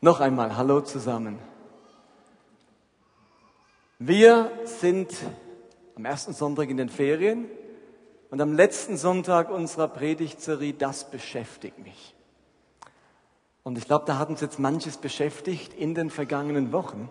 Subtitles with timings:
[0.00, 1.40] Noch einmal, hallo zusammen.
[3.98, 5.12] Wir sind
[5.96, 7.46] am ersten Sonntag in den Ferien
[8.30, 12.14] und am letzten Sonntag unserer Predigtserie Das beschäftigt mich.
[13.64, 17.10] Und ich glaube, da hat uns jetzt manches beschäftigt in den vergangenen Wochen.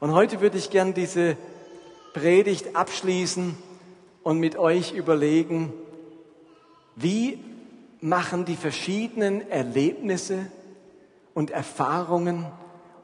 [0.00, 1.36] Und heute würde ich gern diese
[2.14, 3.58] Predigt abschließen
[4.22, 5.70] und mit euch überlegen,
[6.94, 7.38] wie
[8.00, 10.50] machen die verschiedenen Erlebnisse
[11.36, 12.46] und Erfahrungen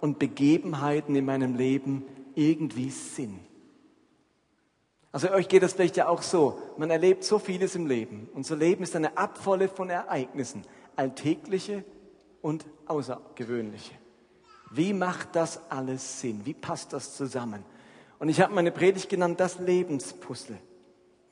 [0.01, 3.41] und Begebenheiten in meinem Leben irgendwie Sinn.
[5.13, 6.59] Also euch geht das vielleicht ja auch so.
[6.79, 8.31] Man erlebt so vieles im Leben.
[8.33, 10.63] Unser Leben ist eine Abvolle von Ereignissen,
[10.97, 11.85] alltägliche
[12.41, 13.93] und außergewöhnliche.
[14.71, 16.41] Wie macht das alles Sinn?
[16.45, 17.63] Wie passt das zusammen?
[18.19, 20.57] Und ich habe meine Predigt genannt, das Lebenspuzzle.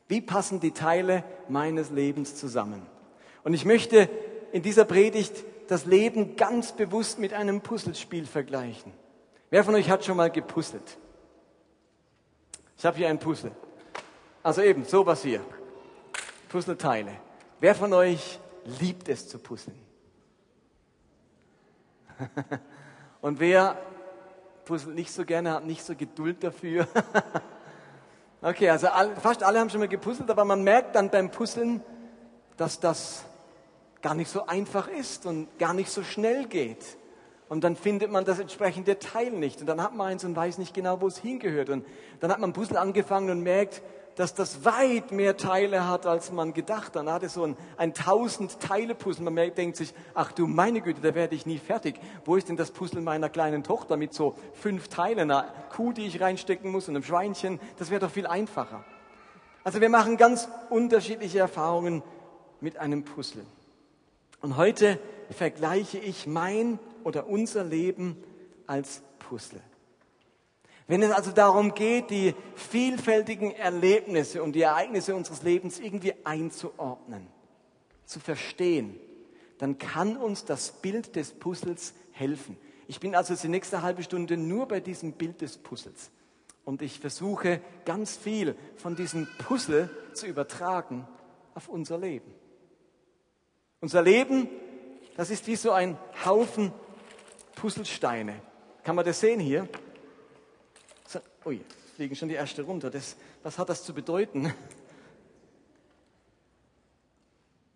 [0.06, 2.82] Wie passen die Teile meines Lebens zusammen?
[3.42, 4.10] Und ich möchte
[4.52, 8.92] in dieser Predigt das Leben ganz bewusst mit einem Puzzlespiel vergleichen.
[9.50, 10.98] Wer von euch hat schon mal gepuzzelt?
[12.76, 13.52] Ich habe hier ein Puzzle.
[14.42, 15.40] Also eben, sowas hier.
[16.48, 17.12] Puzzleteile.
[17.60, 18.40] Wer von euch
[18.80, 19.78] liebt es zu puzzeln?
[23.20, 23.78] Und wer
[24.64, 26.88] puzzelt nicht so gerne, hat nicht so Geduld dafür?
[28.42, 28.88] okay, also
[29.22, 31.80] fast alle haben schon mal gepuzzelt, aber man merkt dann beim Puzzeln,
[32.56, 33.24] dass das
[34.02, 36.84] gar nicht so einfach ist und gar nicht so schnell geht.
[37.48, 39.60] Und dann findet man das entsprechende Teil nicht.
[39.60, 41.68] Und dann hat man eins und weiß nicht genau, wo es hingehört.
[41.68, 41.84] Und
[42.20, 43.82] dann hat man Puzzle angefangen und merkt,
[44.14, 46.96] dass das weit mehr Teile hat, als man gedacht hat.
[46.96, 49.28] Dann hat es so ein, ein tausend Teile Puzzle.
[49.28, 51.98] Man denkt sich, ach du meine Güte, da werde ich nie fertig.
[52.24, 55.30] Wo ist denn das Puzzle meiner kleinen Tochter mit so fünf Teilen?
[55.30, 57.58] Einer Kuh, die ich reinstecken muss und einem Schweinchen.
[57.78, 58.84] Das wäre doch viel einfacher.
[59.64, 62.02] Also wir machen ganz unterschiedliche Erfahrungen
[62.60, 63.44] mit einem Puzzle.
[64.40, 64.98] Und heute
[65.30, 68.16] vergleiche ich mein oder unser Leben
[68.66, 69.60] als Puzzle.
[70.86, 77.28] Wenn es also darum geht, die vielfältigen Erlebnisse und die Ereignisse unseres Lebens irgendwie einzuordnen,
[78.06, 78.98] zu verstehen,
[79.58, 82.56] dann kann uns das Bild des Puzzles helfen.
[82.88, 86.10] Ich bin also die nächste halbe Stunde nur bei diesem Bild des Puzzles.
[86.64, 91.06] Und ich versuche ganz viel von diesem Puzzle zu übertragen
[91.54, 92.39] auf unser Leben.
[93.80, 94.48] Unser Leben,
[95.16, 96.72] das ist wie so ein Haufen
[97.54, 98.40] Puzzlesteine.
[98.84, 99.68] Kann man das sehen hier?
[101.06, 102.90] So, ui, jetzt fliegen schon die erste runter.
[102.90, 104.52] Das, was hat das zu bedeuten?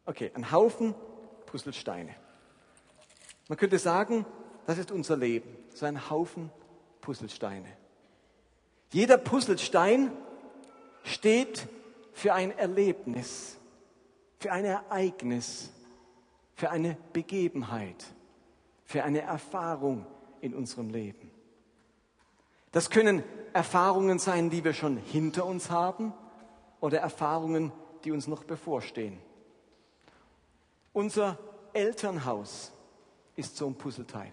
[0.07, 0.95] Okay, ein Haufen
[1.47, 2.15] Puzzlesteine.
[3.49, 4.27] Man könnte sagen,
[4.67, 6.51] das ist unser Leben, so ein Haufen
[7.01, 7.69] Puzzlesteine.
[8.93, 10.13] Jeder Puzzlestein
[11.03, 11.67] steht
[12.13, 13.57] für ein Erlebnis,
[14.39, 15.71] für ein Ereignis,
[16.55, 18.05] für eine Begebenheit,
[18.85, 20.07] für eine Erfahrung
[20.41, 21.31] in unserem Leben.
[22.73, 23.23] Das können
[23.53, 26.13] Erfahrungen sein, die wir schon hinter uns haben
[26.81, 27.73] oder Erfahrungen,
[28.05, 29.19] die uns noch bevorstehen.
[30.93, 31.39] Unser
[31.73, 32.73] Elternhaus
[33.37, 34.33] ist so ein Puzzleteil.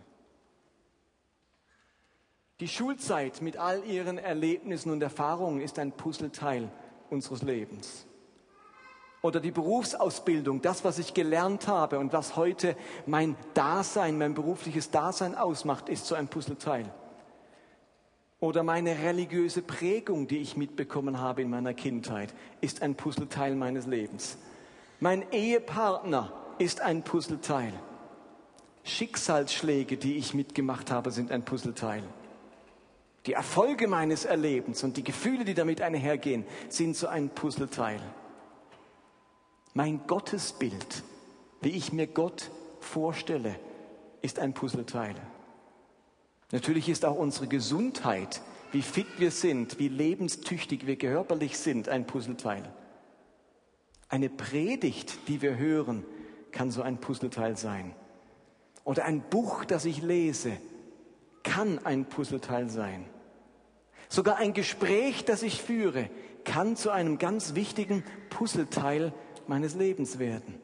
[2.60, 6.72] Die Schulzeit mit all ihren Erlebnissen und Erfahrungen ist ein Puzzleteil
[7.10, 8.06] unseres Lebens
[9.22, 14.90] oder die Berufsausbildung, das, was ich gelernt habe und was heute mein Dasein, mein berufliches
[14.90, 16.92] Dasein ausmacht, ist so ein Puzzleteil.
[18.40, 23.86] Oder meine religiöse Prägung, die ich mitbekommen habe in meiner Kindheit, ist ein Puzzleteil meines
[23.86, 24.40] Lebens.
[25.00, 27.74] Mein Ehepartner ist ein Puzzleteil.
[28.84, 32.02] Schicksalsschläge, die ich mitgemacht habe, sind ein Puzzleteil.
[33.28, 38.02] Die Erfolge meines Erlebens und die Gefühle, die damit einhergehen, sind so ein Puzzleteil.
[39.74, 41.04] Mein Gottesbild,
[41.62, 42.52] wie ich mir Gott
[42.82, 43.56] vorstelle,
[44.22, 45.16] ist ein Puzzleteil.
[46.52, 48.42] Natürlich ist auch unsere Gesundheit,
[48.74, 52.74] wie fit wir sind, wie lebenstüchtig wir körperlich sind, ein Puzzleteil.
[54.10, 56.06] Eine Predigt, die wir hören,
[56.52, 57.96] kann so ein Puzzleteil sein.
[58.84, 60.52] Oder ein Buch, das ich lese,
[61.44, 63.06] kann ein Puzzleteil sein.
[64.10, 66.10] Sogar ein Gespräch, das ich führe,
[66.44, 69.14] kann zu einem ganz wichtigen Puzzleteil
[69.52, 70.62] meines Lebens werden.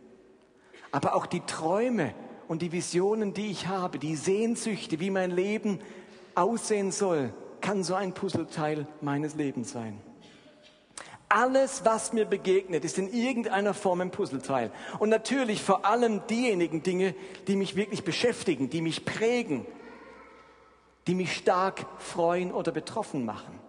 [0.94, 2.16] Aber auch die Träume
[2.48, 5.80] und die Visionen, die ich habe, die Sehnsüchte, wie mein Leben
[6.36, 10.00] aussehen soll, kann so ein Puzzleteil meines Lebens sein.
[11.28, 14.72] Alles, was mir begegnet, ist in irgendeiner Form ein Puzzleteil.
[15.00, 17.14] Und natürlich vor allem diejenigen Dinge,
[17.48, 19.66] die mich wirklich beschäftigen, die mich prägen,
[21.08, 23.67] die mich stark freuen oder betroffen machen.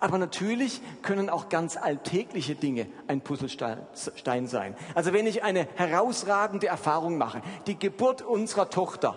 [0.00, 4.76] Aber natürlich können auch ganz alltägliche Dinge ein Puzzlestein sein.
[4.94, 9.16] Also wenn ich eine herausragende Erfahrung mache, die Geburt unserer Tochter,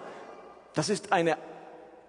[0.75, 1.37] Das ist eine,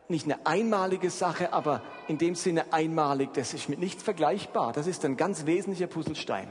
[0.09, 3.33] nicht eine einmalige Sache, aber in dem Sinne einmalig.
[3.33, 4.73] Das ist mit nichts vergleichbar.
[4.73, 6.49] Das ist ein ganz wesentlicher Puzzlestein.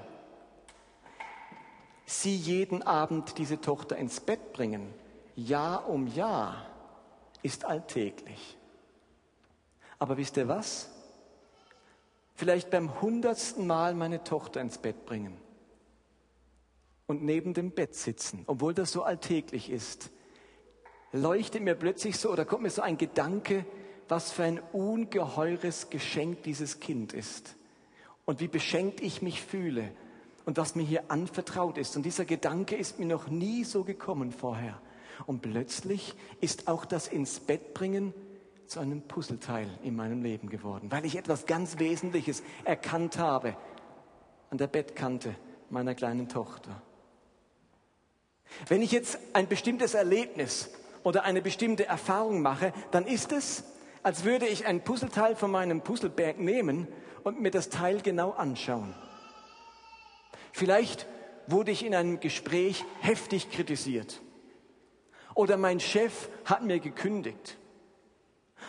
[2.05, 4.93] Sie jeden Abend diese Tochter ins Bett bringen,
[5.35, 6.65] Jahr um Jahr,
[7.43, 8.57] ist alltäglich.
[9.99, 10.89] Aber wisst ihr was?
[12.35, 15.37] Vielleicht beim hundertsten Mal meine Tochter ins Bett bringen
[17.07, 20.11] und neben dem Bett sitzen, obwohl das so alltäglich ist,
[21.13, 23.65] leuchtet mir plötzlich so oder kommt mir so ein Gedanke,
[24.09, 27.55] was für ein ungeheures Geschenk dieses Kind ist
[28.25, 29.91] und wie beschenkt ich mich fühle
[30.45, 31.95] und was mir hier anvertraut ist.
[31.95, 34.79] Und dieser Gedanke ist mir noch nie so gekommen vorher.
[35.25, 38.13] Und plötzlich ist auch das ins Bett bringen
[38.67, 43.55] zu einem Puzzleteil in meinem Leben geworden, weil ich etwas ganz Wesentliches erkannt habe
[44.49, 45.35] an der Bettkante
[45.69, 46.81] meiner kleinen Tochter.
[48.67, 50.71] Wenn ich jetzt ein bestimmtes Erlebnis
[51.03, 53.63] oder eine bestimmte Erfahrung mache, dann ist es,
[54.03, 56.87] als würde ich ein Puzzleteil von meinem Puzzleberg nehmen
[57.23, 58.93] und mir das Teil genau anschauen.
[60.51, 61.07] Vielleicht
[61.47, 64.21] wurde ich in einem Gespräch heftig kritisiert.
[65.33, 67.57] Oder mein Chef hat mir gekündigt.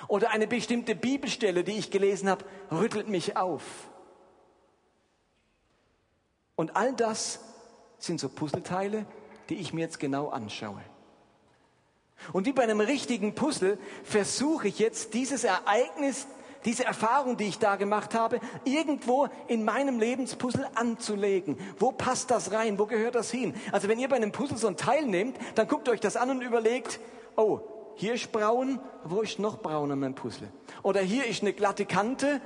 [0.08, 3.62] Oder eine bestimmte Bibelstelle, die ich gelesen habe, rüttelt mich auf.
[6.54, 7.40] Und all das
[7.98, 9.06] sind so Puzzleteile,
[9.48, 10.80] die ich mir jetzt genau anschaue.
[12.32, 16.26] Und wie bei einem richtigen Puzzle versuche ich jetzt dieses Ereignis,
[16.64, 21.58] diese Erfahrung, die ich da gemacht habe, irgendwo in meinem Lebenspuzzle anzulegen.
[21.78, 22.78] Wo passt das rein?
[22.78, 23.54] Wo gehört das hin?
[23.70, 26.30] Also wenn ihr bei einem Puzzle so ein Teil nehmt, dann guckt euch das an
[26.30, 26.98] und überlegt,
[27.36, 27.60] oh,
[27.96, 30.48] hier ist braun, wo ist noch braun an meinem Puzzle?
[30.82, 32.40] Oder hier ist eine glatte Kante.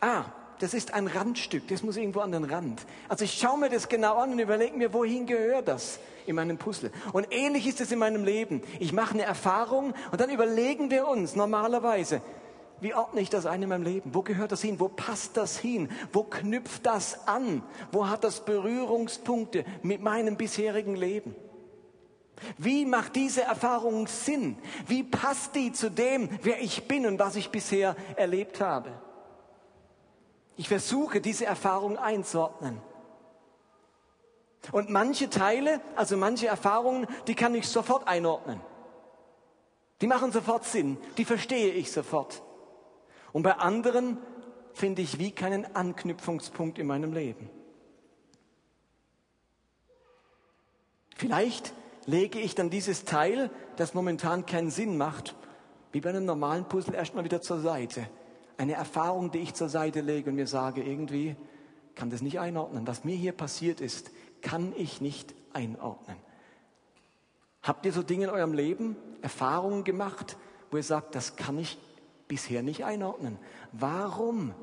[0.00, 0.24] Ah,
[0.58, 2.84] das ist ein Randstück, das muss irgendwo an den Rand.
[3.08, 6.58] Also ich schaue mir das genau an und überlege mir, wohin gehört das in meinem
[6.58, 6.90] Puzzle.
[7.12, 8.62] Und ähnlich ist es in meinem Leben.
[8.80, 12.20] Ich mache eine Erfahrung und dann überlegen wir uns normalerweise,
[12.80, 14.14] wie ordne ich das ein in meinem Leben?
[14.14, 14.78] Wo gehört das hin?
[14.78, 15.88] Wo passt das hin?
[16.12, 17.62] Wo knüpft das an?
[17.90, 21.34] Wo hat das Berührungspunkte mit meinem bisherigen Leben?
[22.56, 24.58] Wie macht diese Erfahrung Sinn?
[24.86, 28.92] Wie passt die zu dem, wer ich bin und was ich bisher erlebt habe?
[30.56, 32.80] Ich versuche, diese Erfahrung einzuordnen.
[34.72, 38.60] Und manche Teile, also manche Erfahrungen, die kann ich sofort einordnen.
[40.00, 42.42] Die machen sofort Sinn, die verstehe ich sofort.
[43.32, 44.18] Und bei anderen
[44.72, 47.50] finde ich wie keinen Anknüpfungspunkt in meinem Leben.
[51.16, 51.72] Vielleicht
[52.08, 55.36] lege ich dann dieses Teil, das momentan keinen Sinn macht,
[55.92, 58.08] wie bei einem normalen Puzzle erstmal wieder zur Seite
[58.56, 61.36] eine Erfahrung, die ich zur Seite lege und mir sage, irgendwie
[61.94, 62.86] kann das nicht einordnen.
[62.86, 64.10] Was mir hier passiert ist,
[64.42, 66.16] kann ich nicht einordnen.
[67.62, 70.36] Habt ihr so Dinge in eurem Leben, Erfahrungen gemacht,
[70.70, 71.78] wo ihr sagt, das kann ich
[72.26, 73.38] bisher nicht einordnen?
[73.72, 74.54] Warum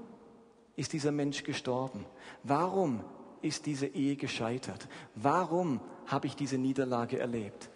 [0.76, 2.06] ist dieser Mensch gestorben?
[2.44, 3.02] Warum
[3.42, 4.88] ist diese Ehe gescheitert?
[5.14, 7.70] Warum habe ich diese Niederlage erlebt?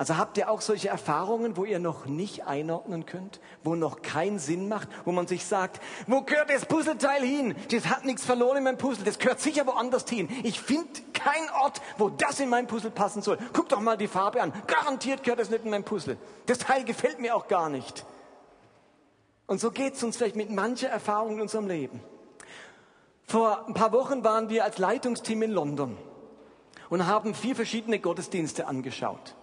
[0.00, 4.38] Also habt ihr auch solche Erfahrungen, wo ihr noch nicht einordnen könnt, wo noch keinen
[4.38, 7.54] Sinn macht, wo man sich sagt, wo gehört das Puzzleteil hin?
[7.70, 10.30] Das hat nichts verloren in meinem Puzzle, das gehört sicher woanders hin.
[10.42, 13.36] Ich finde keinen Ort, wo das in mein Puzzle passen soll.
[13.52, 14.54] Guck doch mal die Farbe an.
[14.66, 16.16] Garantiert gehört das nicht in mein Puzzle.
[16.46, 18.06] Das Teil gefällt mir auch gar nicht.
[19.46, 22.00] Und so geht es uns vielleicht mit mancher Erfahrung in unserem Leben.
[23.24, 25.98] Vor ein paar Wochen waren wir als Leitungsteam in London
[26.90, 29.34] und haben vier verschiedene Gottesdienste angeschaut.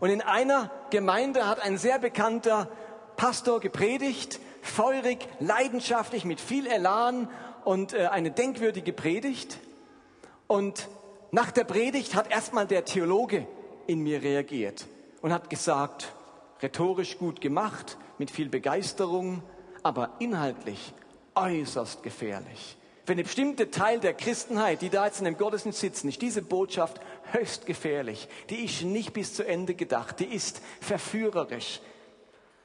[0.00, 2.68] Und in einer Gemeinde hat ein sehr bekannter
[3.16, 7.28] Pastor gepredigt, feurig, leidenschaftlich, mit viel Elan
[7.64, 9.58] und äh, eine denkwürdige Predigt.
[10.46, 10.88] Und
[11.30, 13.46] nach der Predigt hat erstmal der Theologe
[13.86, 14.86] in mir reagiert
[15.20, 16.12] und hat gesagt,
[16.62, 19.42] rhetorisch gut gemacht, mit viel Begeisterung,
[19.82, 20.92] aber inhaltlich
[21.34, 22.76] äußerst gefährlich.
[23.04, 26.40] Für eine bestimmte Teil der Christenheit, die da jetzt in dem Gottesdienst sitzen, ist diese
[26.40, 27.00] Botschaft
[27.32, 28.28] höchst gefährlich.
[28.48, 30.20] Die ist nicht bis zu Ende gedacht.
[30.20, 31.80] Die ist verführerisch.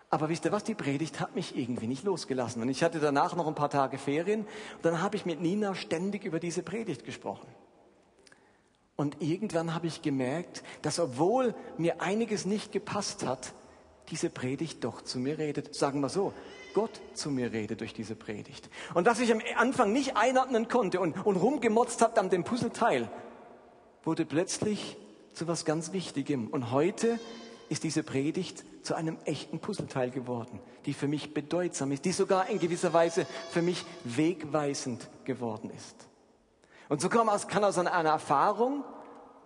[0.09, 0.63] Aber wisst ihr was?
[0.63, 2.61] Die Predigt hat mich irgendwie nicht losgelassen.
[2.61, 4.41] Und ich hatte danach noch ein paar Tage Ferien.
[4.41, 7.47] Und dann habe ich mit Nina ständig über diese Predigt gesprochen.
[8.95, 13.53] Und irgendwann habe ich gemerkt, dass obwohl mir einiges nicht gepasst hat,
[14.09, 15.75] diese Predigt doch zu mir redet.
[15.75, 16.31] Sagen wir so,
[16.77, 18.69] Gott zu mir redet durch diese Predigt.
[18.93, 23.09] Und was ich am Anfang nicht einordnen konnte und, und rumgemotzt habe an dem Puzzleteil,
[24.03, 24.95] wurde plötzlich
[25.33, 26.49] zu was ganz Wichtigem.
[26.49, 27.19] Und heute
[27.69, 32.47] ist diese Predigt zu einem echten Puzzleteil geworden, die für mich bedeutsam ist, die sogar
[32.47, 35.95] in gewisser Weise für mich wegweisend geworden ist.
[36.89, 38.83] Und so kann aus, kann aus einer Erfahrung,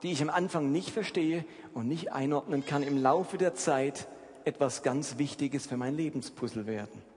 [0.03, 4.09] die ich am Anfang nicht verstehe und nicht einordnen kann, im Laufe der Zeit
[4.43, 7.10] etwas ganz Wichtiges für mein Lebenspuzzle werden.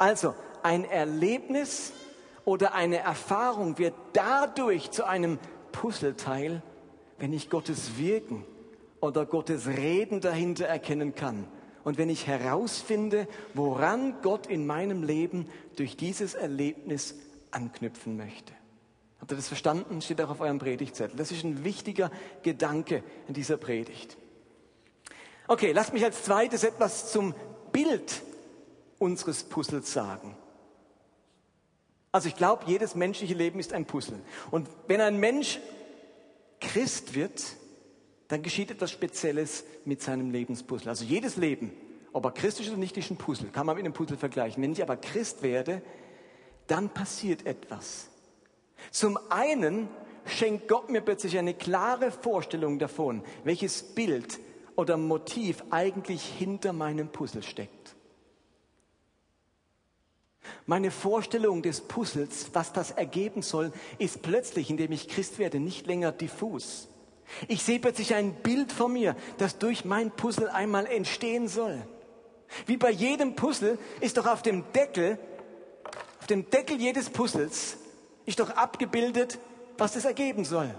[0.00, 1.92] Also ein Erlebnis
[2.46, 5.38] oder eine Erfahrung wird dadurch zu einem
[5.72, 6.62] Puzzleteil,
[7.18, 8.46] wenn ich Gottes Wirken
[9.00, 11.46] oder Gottes Reden dahinter erkennen kann.
[11.84, 17.14] Und wenn ich herausfinde, woran Gott in meinem Leben durch dieses Erlebnis
[17.50, 18.54] anknüpfen möchte.
[19.20, 20.00] Habt ihr das verstanden?
[20.00, 21.18] Steht auch auf eurem Predigtzettel.
[21.18, 22.10] Das ist ein wichtiger
[22.42, 24.16] Gedanke in dieser Predigt.
[25.46, 27.34] Okay, lasst mich als zweites etwas zum
[27.70, 28.22] Bild
[29.00, 30.36] unseres Puzzles sagen.
[32.12, 34.20] Also ich glaube, jedes menschliche Leben ist ein Puzzle.
[34.50, 35.58] Und wenn ein Mensch
[36.60, 37.42] Christ wird,
[38.28, 40.90] dann geschieht etwas Spezielles mit seinem Lebenspuzzle.
[40.90, 41.72] Also jedes Leben,
[42.12, 43.48] ob er Christ ist oder nicht, ist ein Puzzle.
[43.48, 44.62] Kann man mit einem Puzzle vergleichen.
[44.62, 45.82] Wenn ich aber Christ werde,
[46.66, 48.08] dann passiert etwas.
[48.90, 49.88] Zum einen
[50.26, 54.38] schenkt Gott mir plötzlich eine klare Vorstellung davon, welches Bild
[54.76, 57.96] oder Motiv eigentlich hinter meinem Puzzle steckt.
[60.66, 65.86] Meine Vorstellung des Puzzles, was das ergeben soll, ist plötzlich, indem ich Christ werde, nicht
[65.86, 66.88] länger diffus.
[67.48, 71.82] Ich sehe plötzlich ein Bild vor mir, das durch mein Puzzle einmal entstehen soll.
[72.66, 75.18] Wie bei jedem Puzzle ist doch auf dem Deckel,
[76.20, 77.76] auf dem Deckel jedes Puzzles,
[78.26, 79.38] ist doch abgebildet,
[79.78, 80.74] was es ergeben soll.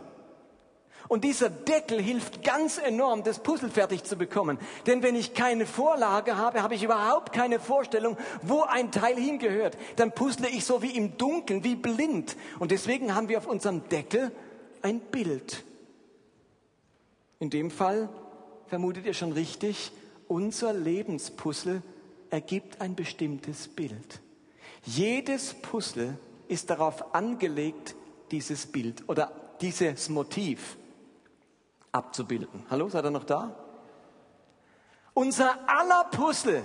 [1.07, 4.57] Und dieser Deckel hilft ganz enorm, das Puzzle fertig zu bekommen.
[4.85, 9.77] Denn wenn ich keine Vorlage habe, habe ich überhaupt keine Vorstellung, wo ein Teil hingehört.
[9.97, 12.35] Dann puzzle ich so wie im Dunkeln, wie blind.
[12.59, 14.31] Und deswegen haben wir auf unserem Deckel
[14.81, 15.63] ein Bild.
[17.39, 18.09] In dem Fall
[18.67, 19.91] vermutet ihr schon richtig,
[20.27, 21.81] unser Lebenspuzzle
[22.29, 24.21] ergibt ein bestimmtes Bild.
[24.83, 26.17] Jedes Puzzle
[26.47, 27.95] ist darauf angelegt,
[28.31, 30.77] dieses Bild oder dieses Motiv
[31.91, 32.65] abzubilden.
[32.69, 33.55] Hallo, seid ihr noch da?
[35.13, 36.63] Unser aller Puzzle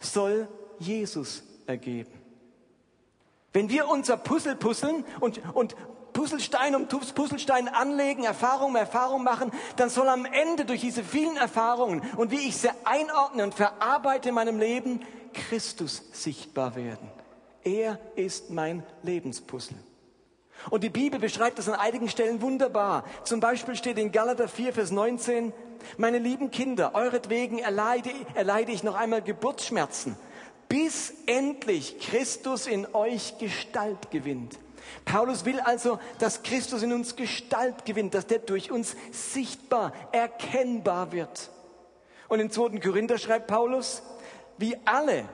[0.00, 0.48] soll
[0.78, 2.12] Jesus ergeben.
[3.52, 5.74] Wenn wir unser Puzzle puzzeln und, und
[6.12, 11.36] Puzzlestein um Puzzlestein anlegen, Erfahrung um Erfahrung machen, dann soll am Ende durch diese vielen
[11.36, 15.00] Erfahrungen und wie ich sie einordne und verarbeite in meinem Leben,
[15.32, 17.08] Christus sichtbar werden.
[17.62, 19.76] Er ist mein Lebenspuzzle.
[20.70, 23.04] Und die Bibel beschreibt das an einigen Stellen wunderbar.
[23.24, 25.52] Zum Beispiel steht in Galater 4, Vers 19,
[25.96, 30.16] meine lieben Kinder, euretwegen erleide, erleide ich noch einmal Geburtsschmerzen,
[30.68, 34.58] bis endlich Christus in euch Gestalt gewinnt.
[35.04, 41.12] Paulus will also, dass Christus in uns Gestalt gewinnt, dass der durch uns sichtbar, erkennbar
[41.12, 41.50] wird.
[42.28, 42.78] Und im 2.
[42.80, 44.02] Korinther schreibt Paulus,
[44.58, 45.24] wie alle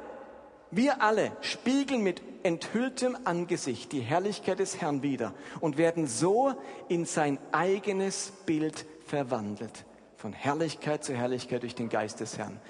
[0.77, 6.53] wir alle spiegeln mit enthülltem Angesicht die Herrlichkeit des Herrn wider und werden so
[6.89, 9.85] in sein eigenes Bild verwandelt.
[10.17, 12.61] Von Herrlichkeit zu Herrlichkeit durch den Geist des Herrn.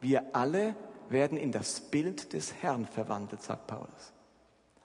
[0.00, 0.74] Wir alle
[1.08, 4.12] werden in das Bild des Herrn verwandelt, sagt Paulus.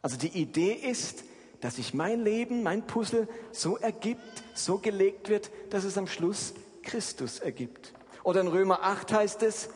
[0.02, 1.24] Also die Idee ist,
[1.62, 6.54] dass sich mein Leben, mein Puzzle so ergibt, so gelegt wird, dass es am Schluss
[6.84, 7.94] Christus ergibt.
[8.24, 9.70] Oder in Römer 8 heißt es,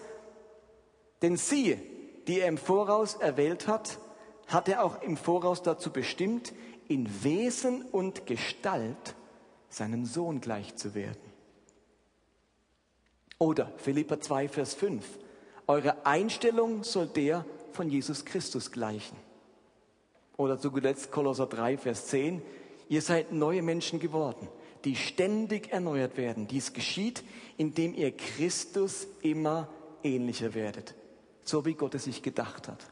[1.21, 1.81] denn siehe,
[2.29, 3.97] die er im Voraus erwählt hat,
[4.45, 6.53] hat er auch im Voraus dazu bestimmt,
[6.87, 9.15] in Wesen und Gestalt
[9.67, 11.17] seinem Sohn gleich zu werden.
[13.39, 15.03] Oder Philippa 2, Vers 5.
[15.65, 19.17] Eure Einstellung soll der von Jesus Christus gleichen.
[20.37, 22.43] Oder zu zuletzt Kolosser 3, Vers 10.
[22.89, 24.47] Ihr seid neue Menschen geworden,
[24.85, 26.47] die ständig erneuert werden.
[26.47, 27.23] Dies geschieht,
[27.57, 29.67] indem ihr Christus immer
[30.03, 30.93] ähnlicher werdet
[31.49, 32.85] so wie Gott es sich gedacht hat.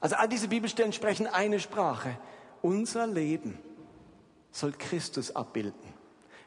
[0.00, 2.18] Also all diese Bibelstellen sprechen eine Sprache.
[2.62, 3.58] Unser Leben
[4.50, 5.98] soll Christus abbilden.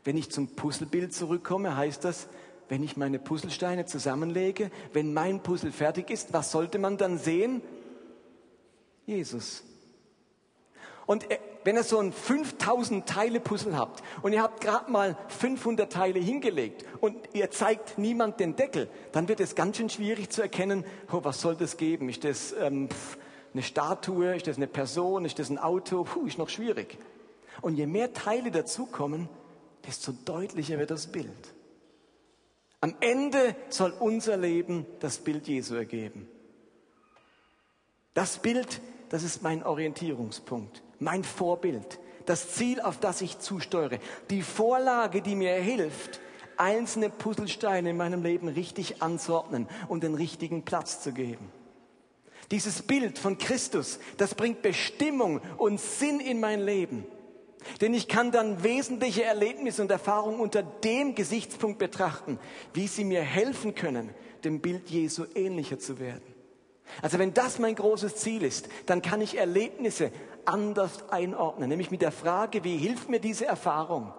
[0.04, 2.28] Wenn ich zum Puzzlebild zurückkomme, heißt das,
[2.70, 7.62] wenn ich meine Puzzlesteine zusammenlege, wenn mein Puzzle fertig ist, was sollte man dann sehen?
[9.06, 9.64] Jesus.
[11.06, 11.26] Und
[11.64, 16.20] wenn ihr so ein 5000 Teile Puzzle habt und ihr habt gerade mal 500 Teile
[16.20, 20.86] hingelegt und ihr zeigt niemand den Deckel, dann wird es ganz schön schwierig zu erkennen,
[21.12, 22.10] oh, was soll das geben?
[22.10, 22.90] Ist das ähm,
[23.54, 24.36] eine Statue?
[24.36, 25.26] Ist das eine Person?
[25.26, 26.04] Ist das ein Auto?
[26.04, 26.98] Puh, ist noch schwierig.
[27.62, 29.30] Und je mehr Teile dazukommen,
[29.86, 31.54] desto deutlicher wird das Bild.
[32.80, 36.28] Am Ende soll unser Leben das Bild Jesu ergeben.
[38.16, 44.44] Das Bild, das ist mein Orientierungspunkt mein Vorbild, das Ziel, auf das ich zusteuere, die
[44.44, 46.22] Vorlage, die mir hilft,
[46.58, 51.52] einzelne Puzzlesteine in meinem Leben richtig anzuordnen und den richtigen Platz zu geben.
[52.52, 57.06] Dieses Bild von Christus, das bringt Bestimmung und Sinn in mein Leben.
[57.80, 62.40] Denn ich kann dann wesentliche Erlebnisse und Erfahrungen unter dem Gesichtspunkt betrachten,
[62.74, 64.10] wie sie mir helfen können,
[64.44, 66.31] dem Bild Jesu ähnlicher zu werden.
[67.02, 70.12] Also wenn das mein großes Ziel ist, dann kann ich Erlebnisse
[70.46, 74.14] anders einordnen, nämlich mit der Frage, wie hilft mir diese Erfahrung?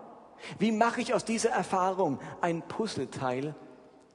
[0.58, 3.54] Wie mache ich aus dieser Erfahrung ein Puzzleteil,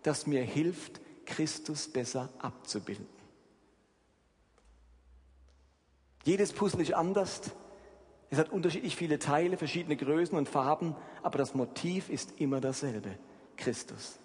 [0.03, 3.07] das mir hilft, Christus besser abzubilden?
[6.23, 7.41] Jedes Puzzle ist anders.
[8.29, 13.17] Es hat unterschiedlich viele Teile, verschiedene Größen und Farben, aber das Motiv ist immer dasselbe,
[13.55, 14.19] Christus.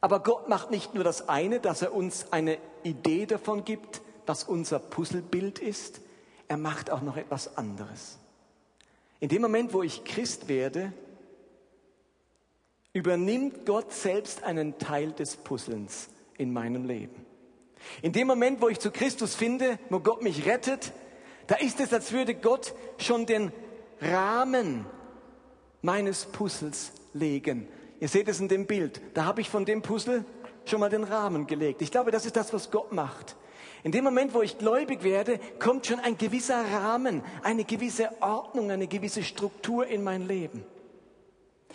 [0.00, 4.44] Aber Gott macht nicht nur das eine, dass er uns eine Idee davon gibt, was
[4.44, 6.00] unser Puzzlebild ist,
[6.48, 8.18] er macht auch noch etwas anderes.
[9.20, 10.92] In dem Moment, wo ich Christ werde,
[12.92, 17.26] übernimmt Gott selbst einen Teil des Puzzlens in meinem Leben.
[18.02, 20.92] In dem Moment, wo ich zu Christus finde, wo Gott mich rettet,
[21.46, 23.52] da ist es, als würde Gott schon den
[24.00, 24.84] Rahmen
[25.82, 27.68] meines Puzzles legen.
[28.00, 29.00] Ihr seht es in dem Bild.
[29.14, 30.24] Da habe ich von dem Puzzle
[30.64, 31.82] schon mal den Rahmen gelegt.
[31.82, 33.36] Ich glaube, das ist das, was Gott macht.
[33.84, 38.70] In dem Moment, wo ich gläubig werde, kommt schon ein gewisser Rahmen, eine gewisse Ordnung,
[38.70, 40.64] eine gewisse Struktur in mein Leben.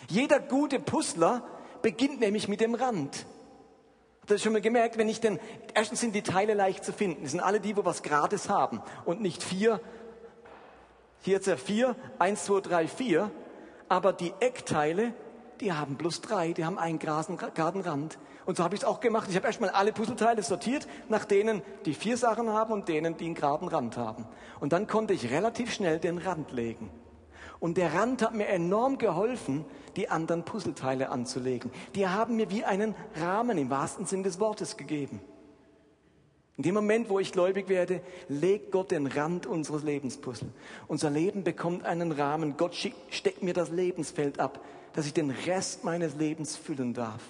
[0.08, 1.42] Jeder gute Puzzler
[1.82, 3.26] beginnt nämlich mit dem Rand.
[4.20, 4.96] Habt ihr das schon mal gemerkt?
[4.96, 5.38] Wenn ich denn,
[5.74, 7.22] erstens sind die Teile leicht zu finden.
[7.22, 9.80] Die sind alle die, wo was Grades haben und nicht vier.
[11.22, 13.30] Hier ist ja vier, eins, zwei, drei, vier.
[13.88, 15.14] Aber die Eckteile,
[15.60, 17.38] die haben plus drei, die haben einen geraden
[17.80, 18.18] Rand.
[18.46, 19.28] Und so habe ich es auch gemacht.
[19.30, 23.24] Ich habe erstmal alle Puzzleteile sortiert, nach denen die vier Sachen haben und denen, die
[23.24, 24.26] einen geraden Rand haben.
[24.60, 26.90] Und dann konnte ich relativ schnell den Rand legen.
[27.60, 29.64] Und der Rand hat mir enorm geholfen,
[29.96, 31.70] die anderen Puzzleteile anzulegen.
[31.94, 35.20] Die haben mir wie einen Rahmen im wahrsten Sinn des Wortes gegeben.
[36.56, 40.50] In dem Moment, wo ich gläubig werde, legt Gott den Rand unseres Lebenspuzzle.
[40.86, 42.56] Unser Leben bekommt einen Rahmen.
[42.56, 42.76] Gott
[43.10, 44.60] steckt mir das Lebensfeld ab,
[44.94, 47.22] dass ich den Rest meines Lebens füllen darf.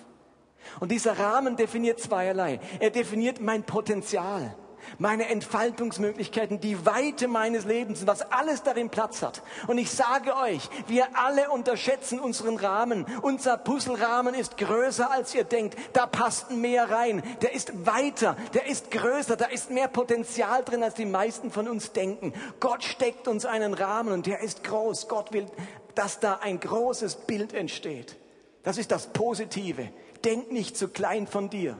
[0.80, 2.60] Und dieser Rahmen definiert zweierlei.
[2.80, 4.56] Er definiert mein Potenzial,
[4.98, 9.42] meine Entfaltungsmöglichkeiten, die Weite meines Lebens, was alles darin Platz hat.
[9.66, 13.06] Und ich sage euch, wir alle unterschätzen unseren Rahmen.
[13.22, 15.76] Unser Puzzlerahmen ist größer, als ihr denkt.
[15.92, 17.22] Da passt mehr rein.
[17.42, 21.68] Der ist weiter, der ist größer, da ist mehr Potenzial drin, als die meisten von
[21.68, 22.32] uns denken.
[22.60, 25.08] Gott steckt uns einen Rahmen und der ist groß.
[25.08, 25.46] Gott will,
[25.94, 28.16] dass da ein großes Bild entsteht.
[28.62, 29.90] Das ist das Positive
[30.24, 31.76] denk nicht zu klein von dir.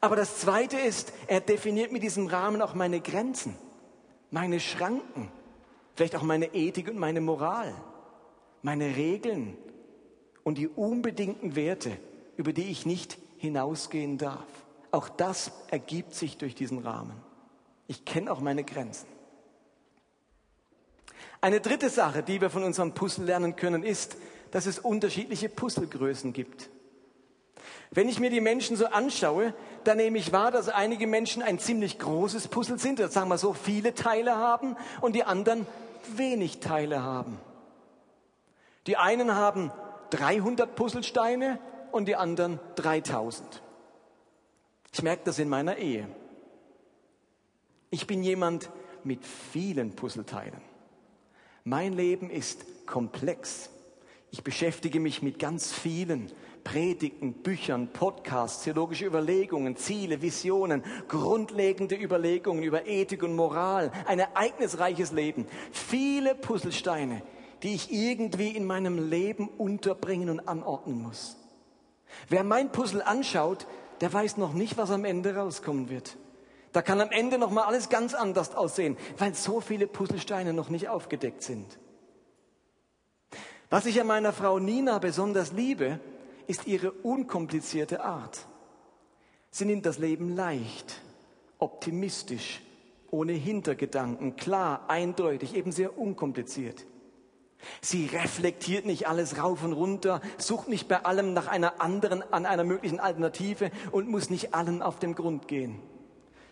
[0.00, 3.56] Aber das Zweite ist, er definiert mit diesem Rahmen auch meine Grenzen,
[4.30, 5.30] meine Schranken,
[5.94, 7.74] vielleicht auch meine Ethik und meine Moral,
[8.62, 9.56] meine Regeln
[10.44, 11.98] und die unbedingten Werte,
[12.36, 14.46] über die ich nicht hinausgehen darf.
[14.90, 17.14] Auch das ergibt sich durch diesen Rahmen.
[17.86, 19.06] Ich kenne auch meine Grenzen.
[21.40, 24.16] Eine dritte Sache, die wir von unserem Puzzle lernen können, ist,
[24.52, 26.70] dass es unterschiedliche Puzzlegrößen gibt.
[27.94, 31.58] Wenn ich mir die Menschen so anschaue, dann nehme ich wahr, dass einige Menschen ein
[31.58, 35.66] ziemlich großes Puzzle sind, das sagen wir so, viele Teile haben und die anderen
[36.16, 37.38] wenig Teile haben.
[38.86, 39.70] Die einen haben
[40.10, 41.58] 300 Puzzlesteine
[41.92, 43.62] und die anderen 3000.
[44.92, 46.08] Ich merke das in meiner Ehe.
[47.90, 48.70] Ich bin jemand
[49.04, 50.60] mit vielen Puzzleteilen.
[51.64, 53.68] Mein Leben ist komplex.
[54.30, 56.32] Ich beschäftige mich mit ganz vielen
[56.64, 65.12] Predigten, Büchern, Podcasts, theologische Überlegungen, Ziele, Visionen, grundlegende Überlegungen über Ethik und Moral, ein ereignisreiches
[65.12, 65.46] Leben.
[65.72, 67.22] Viele Puzzlesteine,
[67.62, 71.36] die ich irgendwie in meinem Leben unterbringen und anordnen muss.
[72.28, 73.66] Wer mein Puzzle anschaut,
[74.00, 76.16] der weiß noch nicht, was am Ende rauskommen wird.
[76.72, 80.70] Da kann am Ende noch mal alles ganz anders aussehen, weil so viele Puzzlesteine noch
[80.70, 81.78] nicht aufgedeckt sind.
[83.68, 86.00] Was ich an meiner Frau Nina besonders liebe,
[86.52, 88.46] ist ihre unkomplizierte Art.
[89.50, 91.00] Sie nimmt das Leben leicht,
[91.58, 92.60] optimistisch,
[93.10, 96.84] ohne Hintergedanken, klar, eindeutig, eben sehr unkompliziert.
[97.80, 102.44] Sie reflektiert nicht alles rauf und runter, sucht nicht bei allem nach einer anderen, an
[102.44, 105.80] einer möglichen Alternative und muss nicht allen auf den Grund gehen.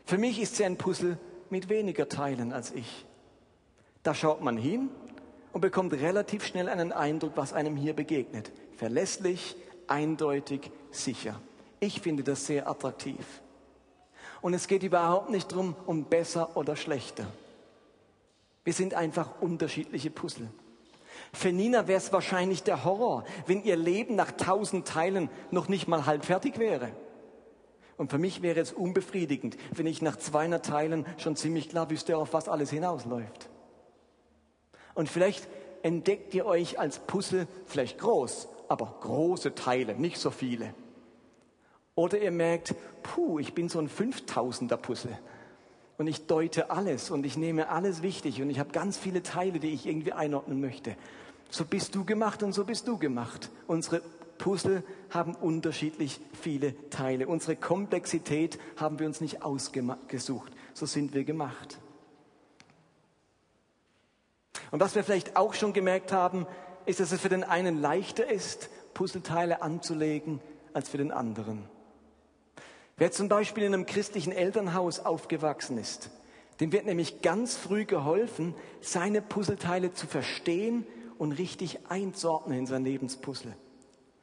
[0.06, 1.18] Für mich ist sie ein Puzzle
[1.50, 3.04] mit weniger Teilen als ich.
[4.02, 4.88] Da schaut man hin
[5.52, 8.50] und bekommt relativ schnell einen Eindruck, was einem hier begegnet.
[8.78, 9.56] Verlässlich,
[9.90, 11.40] eindeutig, sicher.
[11.80, 13.42] Ich finde das sehr attraktiv.
[14.40, 17.26] Und es geht überhaupt nicht darum, um besser oder schlechter.
[18.64, 20.48] Wir sind einfach unterschiedliche Puzzle.
[21.32, 25.88] Für Nina wäre es wahrscheinlich der Horror, wenn ihr Leben nach tausend Teilen noch nicht
[25.88, 26.90] mal halb fertig wäre.
[27.96, 32.16] Und für mich wäre es unbefriedigend, wenn ich nach 200 Teilen schon ziemlich klar wüsste,
[32.16, 33.50] auf was alles hinausläuft.
[34.94, 35.46] Und vielleicht
[35.82, 40.72] entdeckt ihr euch als Puzzle vielleicht groß, aber große Teile, nicht so viele.
[41.96, 45.18] Oder ihr merkt, puh, ich bin so ein 5000er Puzzle
[45.98, 49.58] und ich deute alles und ich nehme alles wichtig und ich habe ganz viele Teile,
[49.58, 50.94] die ich irgendwie einordnen möchte.
[51.50, 53.50] So bist du gemacht und so bist du gemacht.
[53.66, 54.02] Unsere
[54.38, 57.26] Puzzle haben unterschiedlich viele Teile.
[57.26, 60.52] Unsere Komplexität haben wir uns nicht ausgesucht.
[60.74, 61.80] So sind wir gemacht.
[64.70, 66.46] Und was wir vielleicht auch schon gemerkt haben,
[66.86, 70.40] ist, dass es für den einen leichter ist, Puzzleteile anzulegen,
[70.72, 71.64] als für den anderen.
[72.96, 76.10] Wer zum Beispiel in einem christlichen Elternhaus aufgewachsen ist,
[76.60, 82.84] dem wird nämlich ganz früh geholfen, seine Puzzleteile zu verstehen und richtig einzuordnen in sein
[82.84, 83.56] Lebenspuzzle.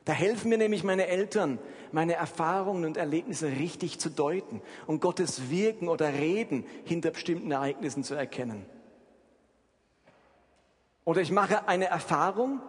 [0.05, 1.59] Da helfen mir nämlich meine Eltern,
[1.91, 8.03] meine Erfahrungen und Erlebnisse richtig zu deuten und Gottes Wirken oder Reden hinter bestimmten Ereignissen
[8.03, 8.65] zu erkennen.
[11.07, 12.59] Oder ich mache eine Erfahrung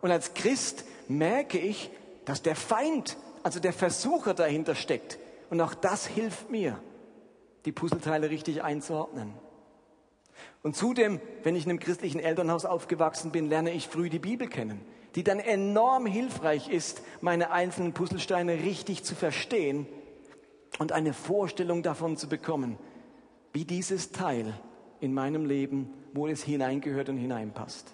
[0.00, 1.90] und als Christ merke ich,
[2.24, 5.18] dass der Feind, also der Versucher dahinter steckt.
[5.50, 6.78] Und auch das hilft mir,
[7.64, 9.34] die Puzzleteile richtig einzuordnen.
[10.62, 14.46] Und zudem, wenn ich in einem christlichen Elternhaus aufgewachsen bin, lerne ich früh die Bibel
[14.46, 14.80] kennen
[15.14, 19.86] die dann enorm hilfreich ist, meine einzelnen Puzzlesteine richtig zu verstehen
[20.78, 22.78] und eine Vorstellung davon zu bekommen,
[23.52, 24.54] wie dieses Teil
[25.00, 27.92] in meinem Leben, wo es hineingehört und hineinpasst.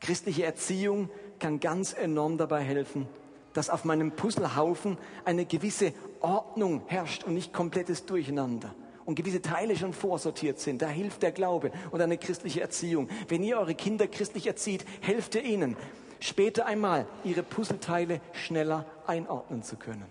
[0.00, 3.06] Christliche Erziehung kann ganz enorm dabei helfen,
[3.54, 8.74] dass auf meinem Puzzlehaufen eine gewisse Ordnung herrscht und nicht komplettes Durcheinander
[9.06, 10.82] und gewisse Teile schon vorsortiert sind.
[10.82, 13.08] Da hilft der Glaube und eine christliche Erziehung.
[13.28, 15.76] Wenn ihr eure Kinder christlich erzieht, helft ihr ihnen,
[16.20, 20.04] später einmal ihre Puzzleteile schneller einordnen zu können.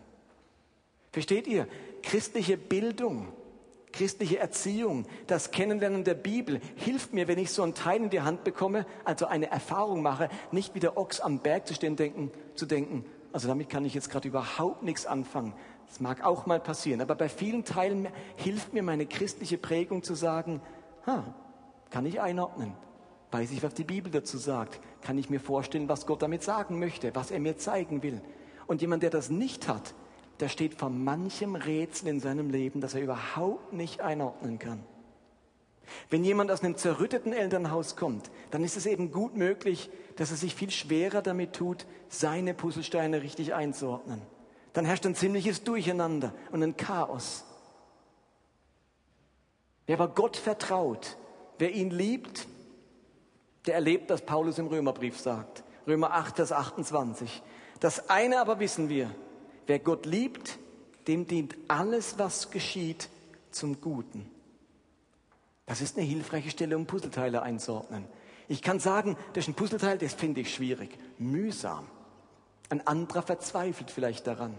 [1.11, 1.67] Versteht ihr?
[2.01, 3.27] Christliche Bildung,
[3.95, 8.21] christliche Erziehung, das Kennenlernen der Bibel hilft mir, wenn ich so ein Teil in die
[8.21, 12.31] Hand bekomme, also eine Erfahrung mache, nicht wie der Ochs am Berg zu stehen, denken,
[12.55, 15.53] zu denken, also damit kann ich jetzt gerade überhaupt nichts anfangen.
[15.87, 20.13] Das mag auch mal passieren, aber bei vielen Teilen hilft mir meine christliche Prägung zu
[20.13, 20.61] sagen,
[21.05, 21.23] ha,
[21.89, 22.73] kann ich einordnen.
[23.31, 24.79] Weiß ich, was die Bibel dazu sagt?
[25.01, 28.21] Kann ich mir vorstellen, was Gott damit sagen möchte, was er mir zeigen will?
[28.67, 29.93] Und jemand, der das nicht hat,
[30.39, 34.83] der steht vor manchem Rätsel in seinem Leben, das er überhaupt nicht einordnen kann.
[36.09, 40.37] Wenn jemand aus einem zerrütteten Elternhaus kommt, dann ist es eben gut möglich, dass er
[40.37, 44.21] sich viel schwerer damit tut, seine Puzzlesteine richtig einzuordnen
[44.75, 47.45] dann herrscht ein ziemliches Durcheinander und ein Chaos.
[49.87, 51.15] Wer aber Gott vertraut,
[51.59, 52.45] wer ihn liebt,
[53.65, 55.63] der erlebt, was Paulus im Römerbrief sagt.
[55.87, 57.41] Römer 8, Vers 28.
[57.79, 59.09] Das eine aber wissen wir,
[59.67, 60.57] wer Gott liebt,
[61.07, 63.09] dem dient alles, was geschieht,
[63.51, 64.29] zum Guten.
[65.65, 68.05] Das ist eine hilfreiche Stelle, um Puzzleteile einzuordnen.
[68.47, 71.87] Ich kann sagen, das ist ein Puzzleteil, das finde ich schwierig, mühsam.
[72.69, 74.55] Ein anderer verzweifelt vielleicht daran.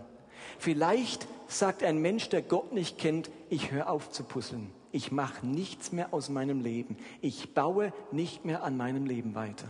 [0.58, 4.70] Vielleicht sagt ein Mensch, der Gott nicht kennt, ich höre auf zu puzzeln.
[4.92, 6.96] Ich mache nichts mehr aus meinem Leben.
[7.20, 9.68] Ich baue nicht mehr an meinem Leben weiter.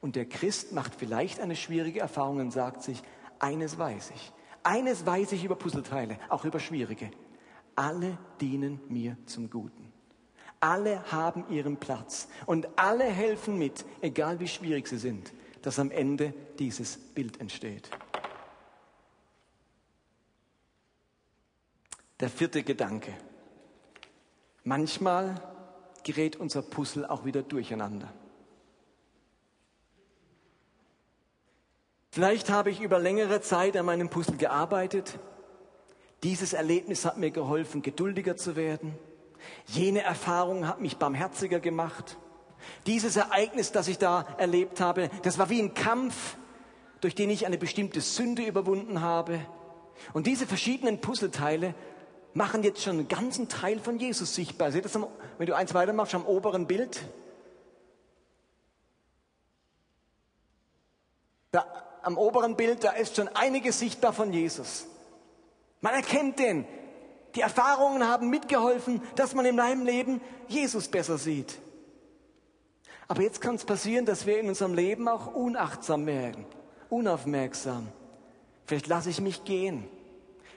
[0.00, 3.02] Und der Christ macht vielleicht eine schwierige Erfahrung und sagt sich,
[3.38, 4.32] eines weiß ich.
[4.62, 7.10] Eines weiß ich über Puzzleteile, auch über schwierige.
[7.76, 9.92] Alle dienen mir zum Guten.
[10.60, 15.32] Alle haben ihren Platz und alle helfen mit, egal wie schwierig sie sind
[15.64, 17.88] dass am Ende dieses Bild entsteht.
[22.20, 23.14] Der vierte Gedanke.
[24.62, 25.40] Manchmal
[26.02, 28.12] gerät unser Puzzle auch wieder durcheinander.
[32.14, 35.18] Vielleicht habe ich über längere Zeit an meinem Puzzle gearbeitet.
[36.22, 38.96] Dieses Erlebnis hat mir geholfen, geduldiger zu werden.
[39.66, 42.16] Jene Erfahrung hat mich barmherziger gemacht.
[42.86, 46.36] Dieses Ereignis, das ich da erlebt habe, das war wie ein Kampf,
[47.00, 49.40] durch den ich eine bestimmte Sünde überwunden habe.
[50.12, 51.74] Und diese verschiedenen Puzzleteile
[52.32, 54.70] machen jetzt schon einen ganzen Teil von Jesus sichtbar.
[54.70, 54.96] Seht das,
[55.38, 57.02] wenn du eins weitermachst, am oberen Bild?
[61.50, 64.86] Da, am oberen Bild, da ist schon einiges sichtbar von Jesus.
[65.80, 66.66] Man erkennt den.
[67.34, 71.58] Die Erfahrungen haben mitgeholfen, dass man in meinem Leben Jesus besser sieht.
[73.08, 76.46] Aber jetzt kann es passieren, dass wir in unserem Leben auch unachtsam werden,
[76.88, 77.88] unaufmerksam.
[78.66, 79.88] Vielleicht lasse ich mich gehen.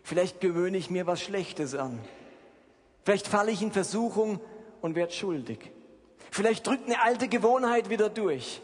[0.04, 2.00] Vielleicht gewöhne ich mir was Schlechtes an.
[3.04, 4.40] Vielleicht falle ich in Versuchung
[4.82, 5.72] und werde schuldig.
[6.32, 8.62] Vielleicht drückt eine alte Gewohnheit wieder durch.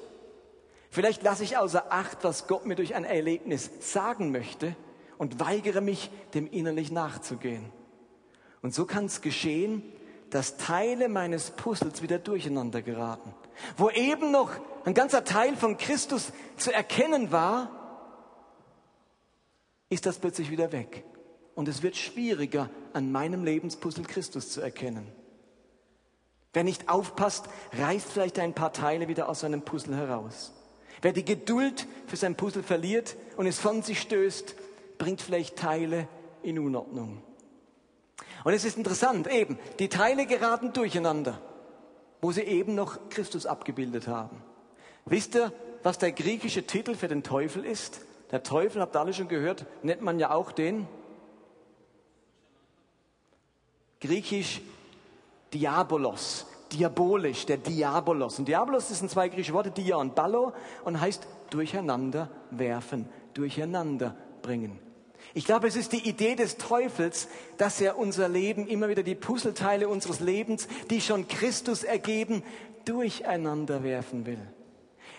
[0.93, 4.75] Vielleicht lasse ich außer Acht, was Gott mir durch ein Erlebnis sagen möchte
[5.17, 7.65] und weigere mich, dem innerlich nachzugehen.
[8.61, 9.81] Und so kann es geschehen,
[10.29, 13.33] dass Teile meines Puzzles wieder durcheinander geraten.
[13.75, 14.51] Wo eben noch
[14.85, 17.71] ein ganzer Teil von Christus zu erkennen war,
[19.89, 21.03] ist das plötzlich wieder weg.
[21.55, 25.11] Und es wird schwieriger, an meinem Lebenspuzzle Christus zu erkennen.
[26.53, 27.45] Wer nicht aufpasst,
[27.79, 30.53] reißt vielleicht ein paar Teile wieder aus seinem Puzzle heraus.
[31.03, 34.55] Wer die Geduld für sein Puzzle verliert und es von sich stößt,
[34.97, 36.07] bringt vielleicht Teile
[36.43, 37.21] in Unordnung.
[38.45, 41.41] Und es ist interessant, eben, die Teile geraten durcheinander,
[42.21, 44.41] wo sie eben noch Christus abgebildet haben.
[45.03, 45.51] Wisst ihr,
[45.83, 47.99] was der griechische Titel für den Teufel ist?
[48.31, 50.87] Der Teufel, habt ihr alle schon gehört, nennt man ja auch den
[53.99, 54.61] griechisch
[55.53, 58.39] Diabolos, diabolisch, der Diabolos.
[58.39, 64.15] Und Diabolos ist ein zwei griechische Worte, Dia und Ballo, und heißt durcheinander werfen, durcheinander
[64.41, 64.79] bringen.
[65.33, 69.15] Ich glaube, es ist die Idee des Teufels, dass er unser Leben, immer wieder die
[69.15, 72.43] Puzzleteile unseres Lebens, die schon Christus ergeben,
[72.85, 74.39] durcheinander werfen will.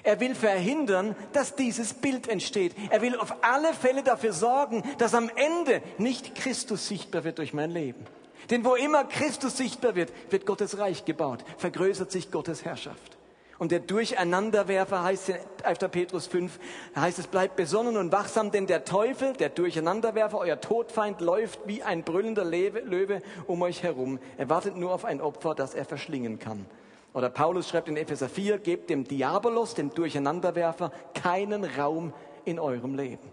[0.04, 2.74] Er will verhindern, dass dieses Bild entsteht.
[2.90, 7.54] Er will auf alle Fälle dafür sorgen, dass am Ende nicht Christus sichtbar wird durch
[7.54, 8.04] mein Leben.
[8.50, 13.18] Denn wo immer Christus sichtbar wird, wird Gottes Reich gebaut, vergrößert sich Gottes Herrschaft.
[13.58, 15.78] Und der Durcheinanderwerfer heißt in 1.
[15.90, 16.58] Petrus 5,
[16.96, 21.82] heißt es, bleibt besonnen und wachsam, denn der Teufel, der Durcheinanderwerfer, euer Todfeind, läuft wie
[21.82, 24.18] ein brüllender Löwe um euch herum.
[24.36, 26.66] Er wartet nur auf ein Opfer, das er verschlingen kann.
[27.12, 32.12] Oder Paulus schreibt in Epheser 4, gebt dem Diabolos, dem Durcheinanderwerfer, keinen Raum
[32.44, 33.30] in eurem Leben.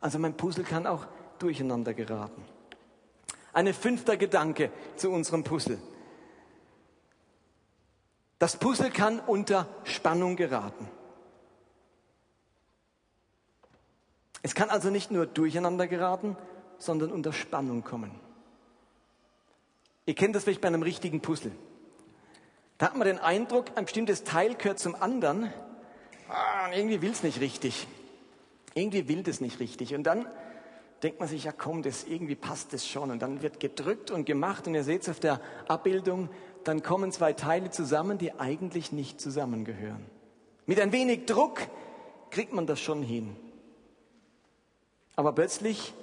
[0.00, 1.06] Also mein Puzzle kann auch
[1.38, 2.44] durcheinander geraten.
[3.56, 5.78] Ein fünfter Gedanke zu unserem Puzzle.
[8.38, 10.86] Das Puzzle kann unter Spannung geraten.
[14.42, 16.36] Es kann also nicht nur durcheinander geraten,
[16.76, 18.10] sondern unter Spannung kommen.
[20.04, 21.52] Ihr kennt das vielleicht bei einem richtigen Puzzle.
[22.76, 25.50] Da hat man den Eindruck, ein bestimmtes Teil gehört zum anderen.
[26.28, 27.88] Ah, irgendwie will es nicht richtig.
[28.74, 29.94] Irgendwie will das nicht richtig.
[29.94, 30.26] Und dann
[31.02, 33.10] denkt man sich, ja komm, das irgendwie passt das schon.
[33.10, 34.66] Und dann wird gedrückt und gemacht.
[34.66, 36.28] Und ihr seht es auf der Abbildung,
[36.64, 40.04] dann kommen zwei Teile zusammen, die eigentlich nicht zusammengehören.
[40.66, 41.60] Mit ein wenig Druck
[42.30, 43.36] kriegt man das schon hin.
[45.14, 45.94] Aber plötzlich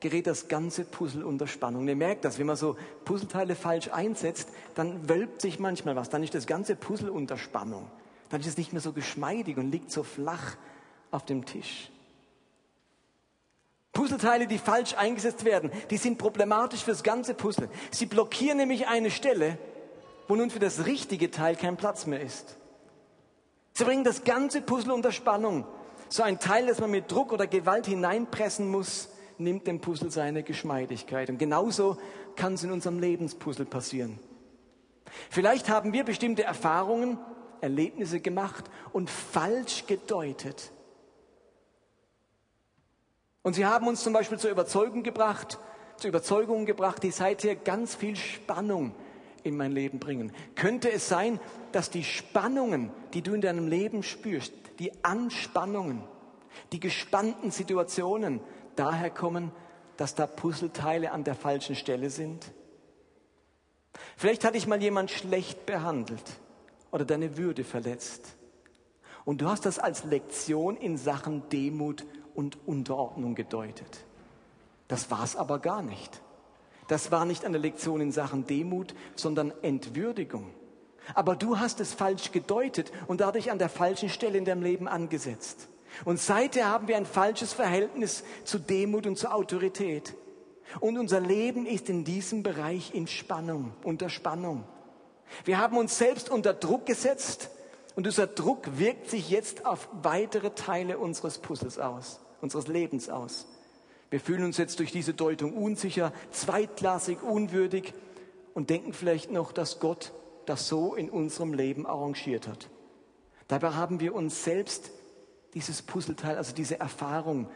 [0.00, 1.86] gerät das ganze Puzzle unter Spannung.
[1.88, 6.08] Ihr merkt das, wenn man so Puzzleteile falsch einsetzt, dann wölbt sich manchmal was.
[6.08, 7.90] Dann ist das ganze Puzzle unter Spannung.
[8.28, 10.56] Dann ist es nicht mehr so geschmeidig und liegt so flach
[11.10, 11.90] auf dem Tisch.
[13.96, 17.70] Puzzleteile, die falsch eingesetzt werden, die sind problematisch für das ganze Puzzle.
[17.90, 19.56] Sie blockieren nämlich eine Stelle,
[20.28, 22.56] wo nun für das richtige Teil kein Platz mehr ist.
[23.72, 25.66] Sie bringen das ganze Puzzle unter Spannung.
[26.10, 30.42] So ein Teil, das man mit Druck oder Gewalt hineinpressen muss, nimmt dem Puzzle seine
[30.42, 31.30] Geschmeidigkeit.
[31.30, 31.96] Und genauso
[32.36, 34.18] kann es in unserem Lebenspuzzle passieren.
[35.30, 37.18] Vielleicht haben wir bestimmte Erfahrungen,
[37.62, 40.70] Erlebnisse gemacht und falsch gedeutet.
[43.46, 45.60] Und sie haben uns zum Beispiel zur Überzeugung gebracht,
[45.98, 48.92] zur Überzeugung gebracht, die seither ganz viel Spannung
[49.44, 50.32] in mein Leben bringen.
[50.56, 51.38] Könnte es sein,
[51.70, 56.02] dass die Spannungen, die du in deinem Leben spürst, die Anspannungen,
[56.72, 58.40] die gespannten Situationen
[58.74, 59.52] daher kommen,
[59.96, 62.52] dass da Puzzleteile an der falschen Stelle sind?
[64.16, 66.24] Vielleicht hat dich mal jemand schlecht behandelt
[66.90, 68.34] oder deine Würde verletzt.
[69.24, 72.04] Und du hast das als Lektion in Sachen Demut
[72.36, 74.04] und Unterordnung gedeutet.
[74.88, 76.20] Das war es aber gar nicht.
[76.88, 80.50] Das war nicht eine Lektion in Sachen Demut, sondern Entwürdigung.
[81.14, 84.88] Aber du hast es falsch gedeutet und dadurch an der falschen Stelle in deinem Leben
[84.88, 85.68] angesetzt.
[86.04, 90.14] Und seither haben wir ein falsches Verhältnis zu Demut und zur Autorität.
[90.80, 94.64] Und unser Leben ist in diesem Bereich in Spannung, unter Spannung.
[95.44, 97.50] Wir haben uns selbst unter Druck gesetzt
[97.94, 103.46] und dieser Druck wirkt sich jetzt auf weitere Teile unseres Puzzles aus unseres Lebens aus.
[104.10, 107.92] Wir fühlen uns jetzt durch diese Deutung unsicher, zweitklassig, unwürdig
[108.54, 110.12] und denken vielleicht noch, dass Gott
[110.46, 112.70] das so in unserem Leben arrangiert hat.
[113.48, 114.90] Dabei haben wir uns selbst
[115.54, 117.48] dieses Puzzleteil, also diese Erfahrung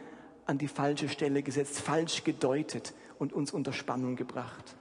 [0.45, 4.75] an die falsche Stelle gesetzt, falsch gedeutet und uns unter Spannung gebracht.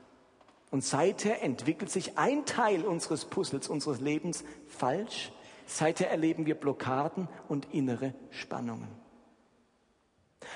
[0.70, 5.32] Und seither entwickelt sich ein Teil unseres Puzzles, unseres Lebens falsch.
[5.66, 8.88] Seither erleben wir Blockaden und innere Spannungen.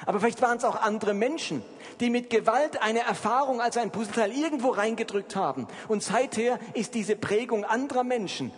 [0.06, 1.62] Aber vielleicht waren es auch andere Menschen,
[2.00, 5.68] die mit Gewalt eine Erfahrung als ein Puzzleteil irgendwo reingedrückt haben.
[5.88, 8.52] Und seither ist diese Prägung anderer Menschen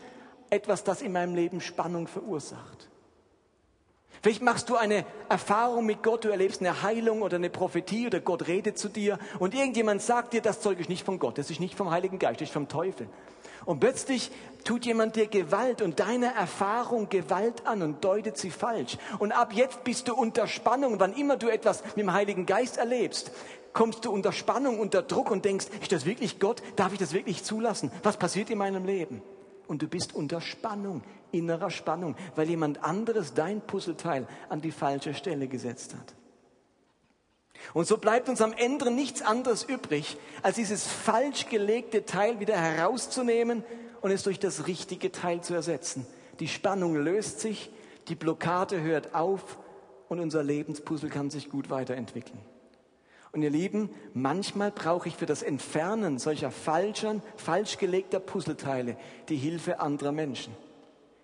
[0.50, 2.88] etwas, das in meinem Leben Spannung verursacht.
[4.22, 8.20] Vielleicht machst du eine Erfahrung mit Gott, du erlebst eine Heilung oder eine Prophetie oder
[8.20, 11.50] Gott redet zu dir und irgendjemand sagt dir, das Zeug ist nicht von Gott, das
[11.50, 13.08] ist nicht vom Heiligen Geist, das ist vom Teufel.
[13.66, 14.30] Und plötzlich
[14.64, 18.96] tut jemand dir Gewalt und deine Erfahrung Gewalt an und deutet sie falsch.
[19.18, 20.98] Und ab jetzt bist du unter Spannung.
[20.98, 23.32] Wann immer du etwas mit dem Heiligen Geist erlebst,
[23.72, 26.62] kommst du unter Spannung, unter Druck und denkst, ist das wirklich Gott?
[26.76, 27.90] Darf ich das wirklich zulassen?
[28.02, 29.20] Was passiert in meinem Leben?
[29.66, 31.02] Und du bist unter Spannung,
[31.32, 36.14] innerer Spannung, weil jemand anderes dein Puzzleteil an die falsche Stelle gesetzt hat.
[37.74, 42.56] Und so bleibt uns am Ende nichts anderes übrig, als dieses falsch gelegte Teil wieder
[42.56, 43.64] herauszunehmen
[44.00, 46.06] und es durch das richtige Teil zu ersetzen.
[46.40, 47.70] Die Spannung löst sich,
[48.08, 49.58] die Blockade hört auf
[50.08, 52.38] und unser Lebenspuzzle kann sich gut weiterentwickeln.
[53.32, 58.96] Und ihr Lieben, manchmal brauche ich für das Entfernen solcher falschen, falsch gelegter Puzzleteile
[59.28, 60.54] die Hilfe anderer Menschen.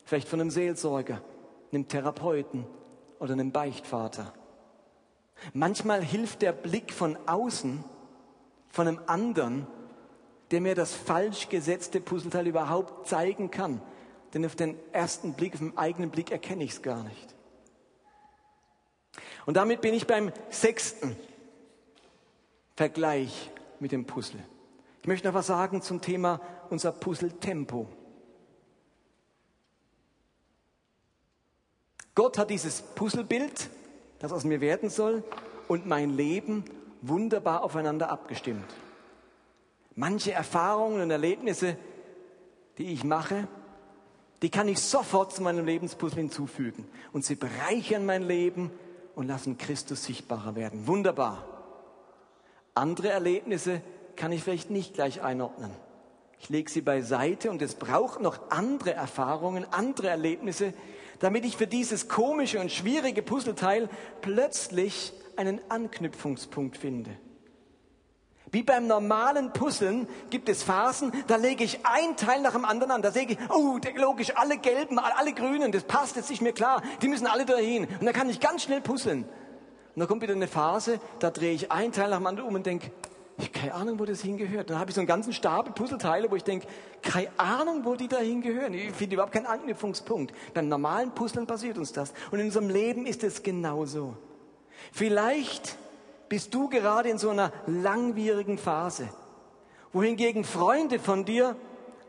[0.05, 1.23] Vielleicht von einem Seelsorger,
[1.73, 2.67] einem Therapeuten
[3.19, 4.35] oder einem Beichtvater.
[5.53, 7.85] Manchmal hilft der Blick von außen,
[8.71, 9.67] von einem anderen,
[10.51, 13.81] der mir das falsch gesetzte Puzzleteil überhaupt zeigen kann.
[14.35, 17.35] Denn auf den ersten Blick, auf den eigenen Blick erkenne ich es gar nicht.
[19.45, 21.17] Und damit bin ich beim sechsten
[22.77, 23.51] Vergleich
[23.81, 24.43] mit dem Puzzle.
[25.03, 27.89] Ich möchte noch was sagen zum Thema unser Puzzle-Tempo.
[32.15, 33.69] Gott hat dieses Puzzlebild
[34.23, 35.23] das aus mir werden soll
[35.69, 36.65] und mein Leben
[37.03, 38.65] wunderbar aufeinander abgestimmt.
[39.97, 41.77] Manche Erfahrungen und Erlebnisse,
[42.79, 43.49] die ich mache,
[44.41, 46.87] die kann ich sofort zu meinem Lebenspuzzle hinzufügen.
[47.13, 48.71] Und sie bereichern mein Leben
[49.15, 50.87] und lassen Christus sichtbarer werden.
[50.87, 51.45] Wunderbar.
[52.75, 53.83] Andere Erlebnisse
[54.17, 55.71] kann ich vielleicht nicht gleich einordnen.
[56.39, 60.73] Ich lege sie beiseite und es braucht noch andere Erfahrungen, andere Erlebnisse,
[61.23, 63.89] damit ich für dieses komische und schwierige Puzzleteil
[64.23, 67.11] plötzlich einen Anknüpfungspunkt finde.
[68.51, 72.91] Wie beim normalen Puzzeln gibt es Phasen, da lege ich ein Teil nach dem anderen
[72.91, 73.03] an.
[73.03, 76.83] Da sage ich, oh, logisch, alle gelben, alle grünen, das passt jetzt nicht mehr klar.
[77.01, 77.87] Die müssen alle dahin.
[77.87, 79.23] Und dann kann ich ganz schnell puzzeln.
[79.23, 82.57] Und dann kommt wieder eine Phase, da drehe ich ein Teil nach dem anderen um
[82.57, 82.91] und denke,
[83.39, 84.71] ich habe keine Ahnung, wo das hingehört.
[84.71, 86.67] Dann habe ich so einen ganzen Stapel Puzzleteile, wo ich denke,
[87.01, 88.75] keine Ahnung, wo die da hingehören.
[88.75, 90.35] Ich finde überhaupt keinen Anknüpfungspunkt.
[90.55, 92.13] Beim normalen Puzzeln passiert uns das.
[92.31, 94.17] Und in unserem Leben ist es genauso.
[94.93, 95.77] Vielleicht
[96.29, 99.09] bist du gerade in so einer langwierigen Phase,
[99.93, 101.57] wohingegen Freunde von dir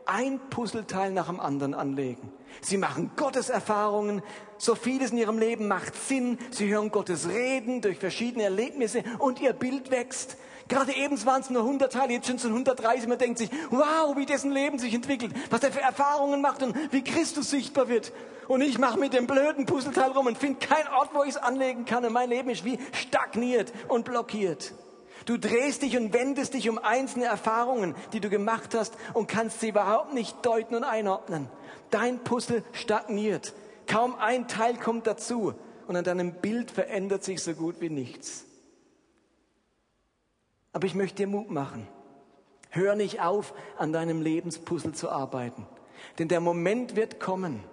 [0.06, 2.32] ein Puzzleteil nach dem anderen anlegen.
[2.60, 4.22] Sie machen Gottes Erfahrungen,
[4.58, 9.40] so vieles in ihrem Leben macht Sinn, sie hören Gottes Reden durch verschiedene Erlebnisse und
[9.40, 10.36] ihr Bild wächst.
[10.68, 13.06] Gerade eben waren es nur 100 Teile, jetzt sind es 130.
[13.06, 16.74] Man denkt sich, wow, wie dessen Leben sich entwickelt, was er für Erfahrungen macht und
[16.90, 18.12] wie Christus sichtbar wird.
[18.48, 21.36] Und ich mache mit dem blöden Puzzleteil rum und finde keinen Ort, wo ich es
[21.36, 22.04] anlegen kann.
[22.04, 24.72] Und mein Leben ist wie stagniert und blockiert.
[25.26, 29.60] Du drehst dich und wendest dich um einzelne Erfahrungen, die du gemacht hast und kannst
[29.60, 31.48] sie überhaupt nicht deuten und einordnen.
[31.90, 33.54] Dein Puzzle stagniert.
[33.86, 35.54] Kaum ein Teil kommt dazu
[35.86, 38.46] und an deinem Bild verändert sich so gut wie nichts.
[40.74, 41.88] Aber ich möchte dir Mut machen.
[42.68, 45.66] Hör nicht auf, an deinem Lebenspuzzle zu arbeiten.
[46.18, 47.64] Denn der Moment wird kommen,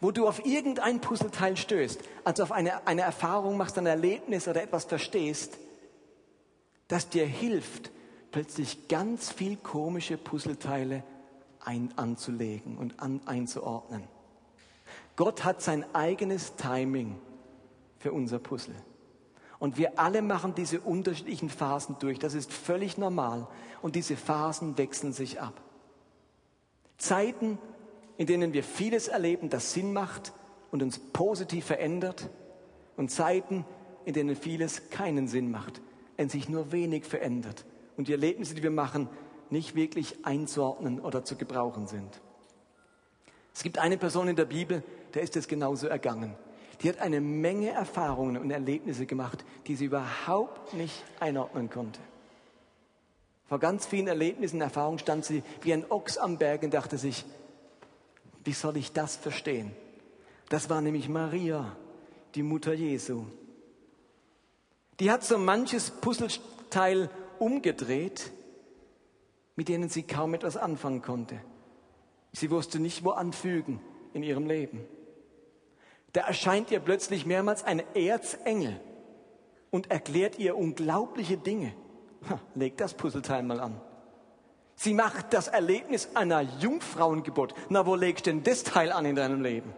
[0.00, 4.62] wo du auf irgendein Puzzleteil stößt, also auf eine, eine Erfahrung machst, ein Erlebnis oder
[4.62, 5.58] etwas verstehst,
[6.88, 7.90] das dir hilft,
[8.30, 11.04] plötzlich ganz viel komische Puzzleteile
[11.60, 14.04] ein, anzulegen und an, einzuordnen.
[15.16, 17.18] Gott hat sein eigenes Timing
[17.98, 18.74] für unser Puzzle.
[19.64, 22.18] Und wir alle machen diese unterschiedlichen Phasen durch.
[22.18, 23.46] Das ist völlig normal.
[23.80, 25.58] Und diese Phasen wechseln sich ab.
[26.98, 27.56] Zeiten,
[28.18, 30.34] in denen wir vieles erleben, das Sinn macht
[30.70, 32.28] und uns positiv verändert.
[32.98, 33.64] Und Zeiten,
[34.04, 35.80] in denen vieles keinen Sinn macht
[36.18, 37.64] und sich nur wenig verändert.
[37.96, 39.08] Und die Erlebnisse, die wir machen,
[39.48, 42.20] nicht wirklich einzuordnen oder zu gebrauchen sind.
[43.54, 44.82] Es gibt eine Person in der Bibel,
[45.14, 46.34] der ist es genauso ergangen.
[46.84, 51.98] Die hat eine Menge Erfahrungen und Erlebnisse gemacht, die sie überhaupt nicht einordnen konnte.
[53.46, 56.98] Vor ganz vielen Erlebnissen und Erfahrungen stand sie wie ein Ochs am Berg und dachte
[56.98, 57.24] sich,
[58.44, 59.72] wie soll ich das verstehen?
[60.50, 61.74] Das war nämlich Maria,
[62.34, 63.24] die Mutter Jesu.
[65.00, 67.08] Die hat so manches Puzzleteil
[67.38, 68.30] umgedreht,
[69.56, 71.40] mit denen sie kaum etwas anfangen konnte.
[72.32, 73.80] Sie wusste nicht, wo anfügen
[74.12, 74.84] in ihrem Leben.
[76.14, 78.80] Da erscheint ihr plötzlich mehrmals ein Erzengel
[79.70, 81.74] und erklärt ihr unglaubliche Dinge.
[82.30, 83.80] Ha, leg das Puzzleteil mal an.
[84.76, 87.54] Sie macht das Erlebnis einer Jungfrauengeburt.
[87.68, 89.74] Na, wo legst denn das Teil an in deinem Leben?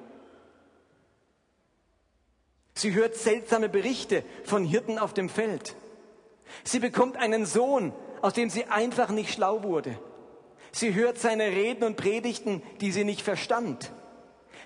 [2.75, 5.75] Sie hört seltsame Berichte von Hirten auf dem Feld.
[6.65, 9.99] Sie bekommt einen Sohn, aus dem sie einfach nicht schlau wurde.
[10.71, 13.91] Sie hört seine Reden und Predigten, die sie nicht verstand.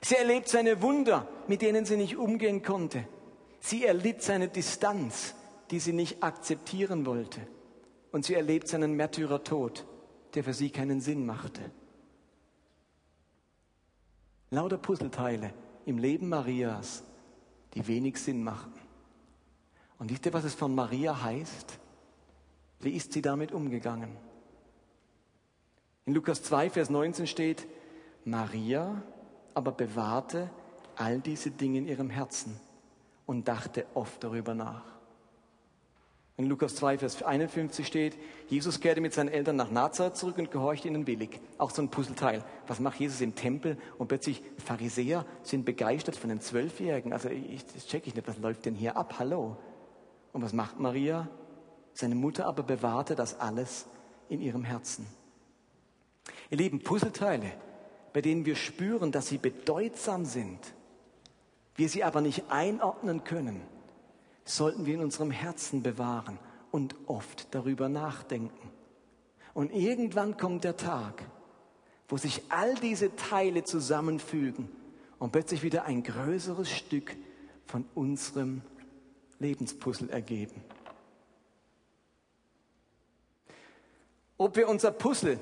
[0.03, 3.07] Sie erlebt seine Wunder, mit denen sie nicht umgehen konnte.
[3.61, 5.35] Sie erlitt seine Distanz,
[5.71, 7.41] die sie nicht akzeptieren wollte.
[8.13, 9.87] Und sie erlebt seinen Märtyrertod,
[10.35, 11.61] der für sie keinen Sinn machte.
[14.51, 15.53] Lauter Puzzleteile
[15.87, 17.05] im Leben Marias,
[17.75, 18.73] die wenig Sinn machen.
[19.99, 21.79] Und wisst ihr, was es von Maria heißt?
[22.81, 24.17] Wie ist sie damit umgegangen?
[26.07, 27.69] In Lukas 2, Vers 19 steht,
[28.25, 29.03] Maria
[29.61, 30.49] aber bewahrte
[30.97, 32.59] all diese Dinge in ihrem Herzen
[33.27, 34.85] und dachte oft darüber nach.
[36.39, 38.17] In Lukas 2, Vers 51 steht,
[38.49, 41.39] Jesus kehrte mit seinen Eltern nach Nazareth zurück und gehorchte ihnen willig.
[41.59, 42.43] Auch so ein Puzzleteil.
[42.69, 43.77] Was macht Jesus im Tempel?
[43.99, 47.13] Und plötzlich Pharisäer sind begeistert von den Zwölfjährigen.
[47.13, 49.17] Also ich, das check ich nicht, was läuft denn hier ab?
[49.19, 49.59] Hallo.
[50.33, 51.29] Und was macht Maria?
[51.93, 53.87] Seine Mutter aber bewahrte das alles
[54.31, 55.07] in ihrem Herzen.
[56.49, 57.53] Ihr Lieben, Puzzleteile,
[58.13, 60.59] bei denen wir spüren, dass sie bedeutsam sind,
[61.77, 63.61] wir sie aber nicht einordnen können,
[64.45, 66.39] sollten wir in unserem Herzen bewahren
[66.71, 68.71] und oft darüber nachdenken.
[69.55, 71.23] Und irgendwann kommt der Tag,
[72.09, 74.69] wo sich all diese Teile zusammenfügen
[75.19, 77.17] und plötzlich wieder ein größeres Stück
[77.67, 78.63] von unserem
[79.39, 80.63] Lebenspuzzle ergeben.
[84.37, 85.39] Ob wir unser Puzzle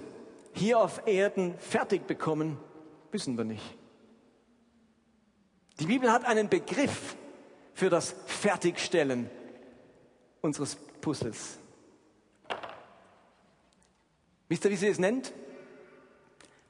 [0.52, 2.58] hier auf Erden fertig bekommen,
[3.10, 3.76] wissen wir nicht.
[5.80, 7.16] Die Bibel hat einen Begriff
[7.74, 9.30] für das Fertigstellen
[10.40, 11.58] unseres Puzzles.
[14.48, 15.32] Wisst ihr, wie sie es nennt?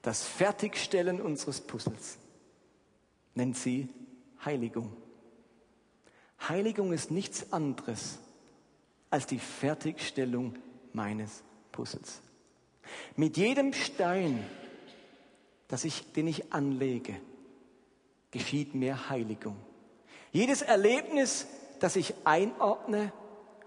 [0.02, 2.18] Das Fertigstellen unseres Puzzles
[3.34, 3.88] nennt sie
[4.44, 4.96] Heiligung.
[6.48, 8.18] Heiligung ist nichts anderes
[9.10, 10.56] als die Fertigstellung
[10.92, 12.20] meines Puzzles.
[13.16, 14.44] Mit jedem Stein,
[15.68, 17.16] das ich, den ich anlege,
[18.30, 19.56] geschieht mehr Heiligung.
[20.32, 21.46] Jedes Erlebnis,
[21.80, 23.12] das ich einordne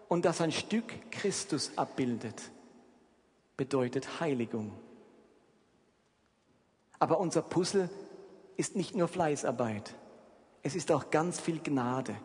[0.07, 2.41] und das ein Stück Christus abbildet,
[3.57, 4.71] bedeutet Heiligung.
[6.99, 7.89] Aber unser Puzzle
[8.57, 9.95] ist nicht nur Fleißarbeit.
[10.63, 12.15] Es ist auch ganz viel Gnade.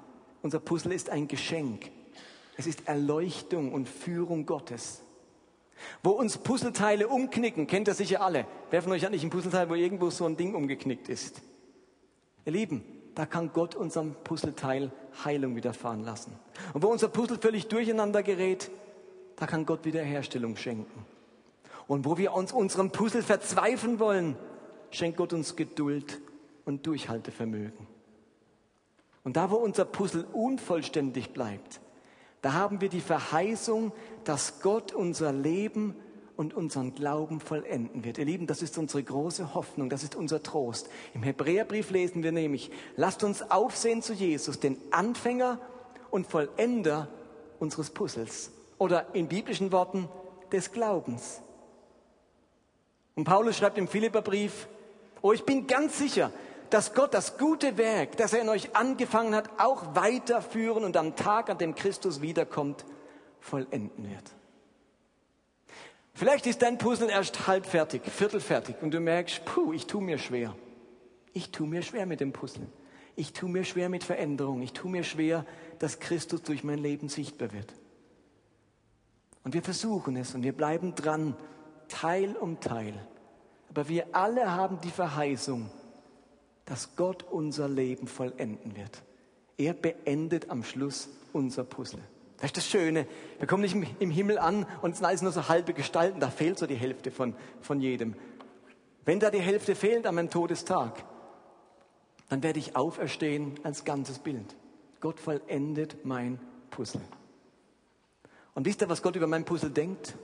[0.42, 1.90] Unser Puzzle ist ein Geschenk.
[2.58, 5.02] Es ist Erleuchtung und Führung Gottes.
[6.02, 8.46] Wo uns Puzzleteile umknicken, kennt ihr sicher alle.
[8.70, 11.42] Wer von euch hat nicht ein Puzzleteil, wo irgendwo so ein Ding umgeknickt ist?
[12.44, 14.90] Ihr Lieben, da kann Gott unserem Puzzleteil
[15.24, 16.32] Heilung widerfahren lassen.
[16.74, 18.70] Und wo unser Puzzle völlig durcheinander gerät,
[19.36, 21.04] da kann Gott Wiederherstellung schenken.
[21.86, 24.36] Und wo wir uns unserem Puzzle verzweifeln wollen,
[24.90, 26.20] schenkt Gott uns Geduld
[26.64, 27.86] und Durchhaltevermögen.
[29.24, 31.80] Und da, wo unser Puzzle unvollständig bleibt,
[32.46, 33.90] da haben wir die Verheißung,
[34.22, 35.96] dass Gott unser Leben
[36.36, 38.18] und unseren Glauben vollenden wird.
[38.18, 40.88] Ihr Lieben, das ist unsere große Hoffnung, das ist unser Trost.
[41.12, 45.58] Im Hebräerbrief lesen wir nämlich, lasst uns aufsehen zu Jesus, den Anfänger
[46.12, 47.08] und Vollender
[47.58, 48.52] unseres Puzzles.
[48.78, 50.08] Oder in biblischen Worten
[50.52, 51.42] des Glaubens.
[53.16, 54.68] Und Paulus schreibt im Philipperbrief,
[55.20, 56.30] oh, ich bin ganz sicher,
[56.70, 61.16] dass Gott das gute Werk, das er in euch angefangen hat, auch weiterführen und am
[61.16, 62.84] Tag, an dem Christus wiederkommt,
[63.40, 64.34] vollenden wird.
[66.14, 70.18] Vielleicht ist dein Puzzle erst halb fertig, viertelfertig und du merkst, puh, ich tue mir
[70.18, 70.56] schwer.
[71.34, 72.66] Ich tue mir schwer mit dem Puzzle.
[73.16, 74.62] Ich tue mir schwer mit Veränderung.
[74.62, 75.44] Ich tue mir schwer,
[75.78, 77.72] dass Christus durch mein Leben sichtbar wird.
[79.44, 81.36] Und wir versuchen es und wir bleiben dran,
[81.88, 82.94] Teil um Teil.
[83.68, 85.70] Aber wir alle haben die Verheißung,
[86.66, 89.02] dass Gott unser Leben vollenden wird.
[89.56, 92.02] Er beendet am Schluss unser Puzzle.
[92.36, 93.06] Das ist das Schöne.
[93.38, 96.20] Wir kommen nicht im Himmel an und es sind alles nur so halbe Gestalten.
[96.20, 98.14] Da fehlt so die Hälfte von, von jedem.
[99.06, 101.04] Wenn da die Hälfte fehlt an meinem Todestag,
[102.28, 104.56] dann werde ich auferstehen als ganzes Bild.
[105.00, 106.38] Gott vollendet mein
[106.70, 107.00] Puzzle.
[108.54, 110.16] Und wisst ihr, was Gott über mein Puzzle denkt?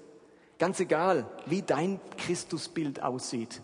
[0.58, 3.62] Ganz egal, wie dein Christusbild aussieht.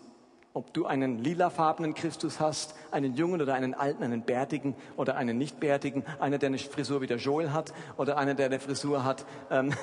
[0.53, 5.37] Ob du einen lilafarbenen Christus hast, einen jungen oder einen alten, einen bärtigen oder einen
[5.37, 9.03] nicht bärtigen, einer, der eine Frisur wie der Joel hat oder einer, der eine Frisur
[9.03, 9.73] hat, ähm,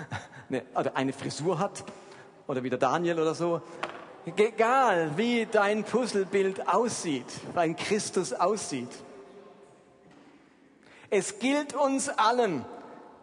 [0.48, 1.84] ne, oder eine Frisur hat
[2.46, 3.60] oder wie der Daniel oder so.
[4.24, 8.90] Egal, wie dein Puzzlebild aussieht, wie ein Christus aussieht.
[11.10, 12.64] Es gilt uns allen,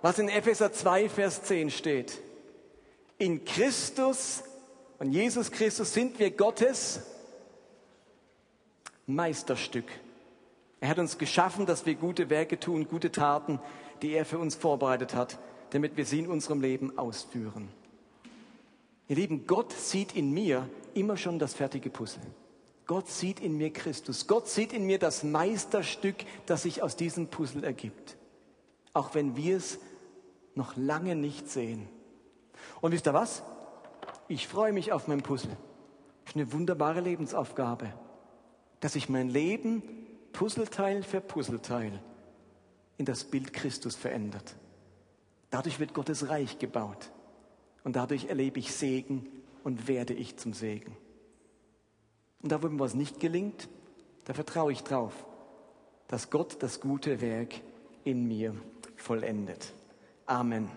[0.02, 2.22] was in Epheser 2, Vers 10 steht.
[3.18, 4.44] In Christus
[5.04, 7.02] und Jesus Christus sind wir Gottes
[9.06, 9.84] Meisterstück.
[10.80, 13.60] Er hat uns geschaffen, dass wir gute Werke tun, gute Taten,
[14.02, 15.40] die er für uns vorbereitet hat,
[15.72, 17.68] damit wir sie in unserem Leben ausführen.
[19.10, 22.24] Ihr Lieben, Gott sieht in mir immer schon das fertige Puzzle.
[22.86, 24.26] Gott sieht in mir Christus.
[24.26, 28.16] Gott sieht in mir das Meisterstück, das sich aus diesem Puzzle ergibt.
[28.94, 29.80] Auch wenn wir es
[30.56, 31.90] noch lange nicht sehen.
[32.80, 33.44] Und wisst ihr was?
[34.34, 35.56] Ich freue mich auf mein Puzzle.
[36.26, 37.94] Das ist eine wunderbare Lebensaufgabe,
[38.80, 39.84] dass ich mein Leben
[40.32, 42.02] Puzzleteil für Puzzleteil
[42.98, 44.56] in das Bild Christus verändert.
[45.52, 47.12] Dadurch wird Gottes Reich gebaut
[47.84, 49.28] und dadurch erlebe ich Segen
[49.64, 50.98] und werde ich zum Segen.
[52.42, 53.70] Und da, wo mir was nicht gelingt,
[54.26, 55.14] da vertraue ich drauf,
[56.08, 57.54] dass Gott das gute Werk
[58.04, 58.56] in mir
[58.96, 59.74] vollendet.
[60.26, 60.72] Amen.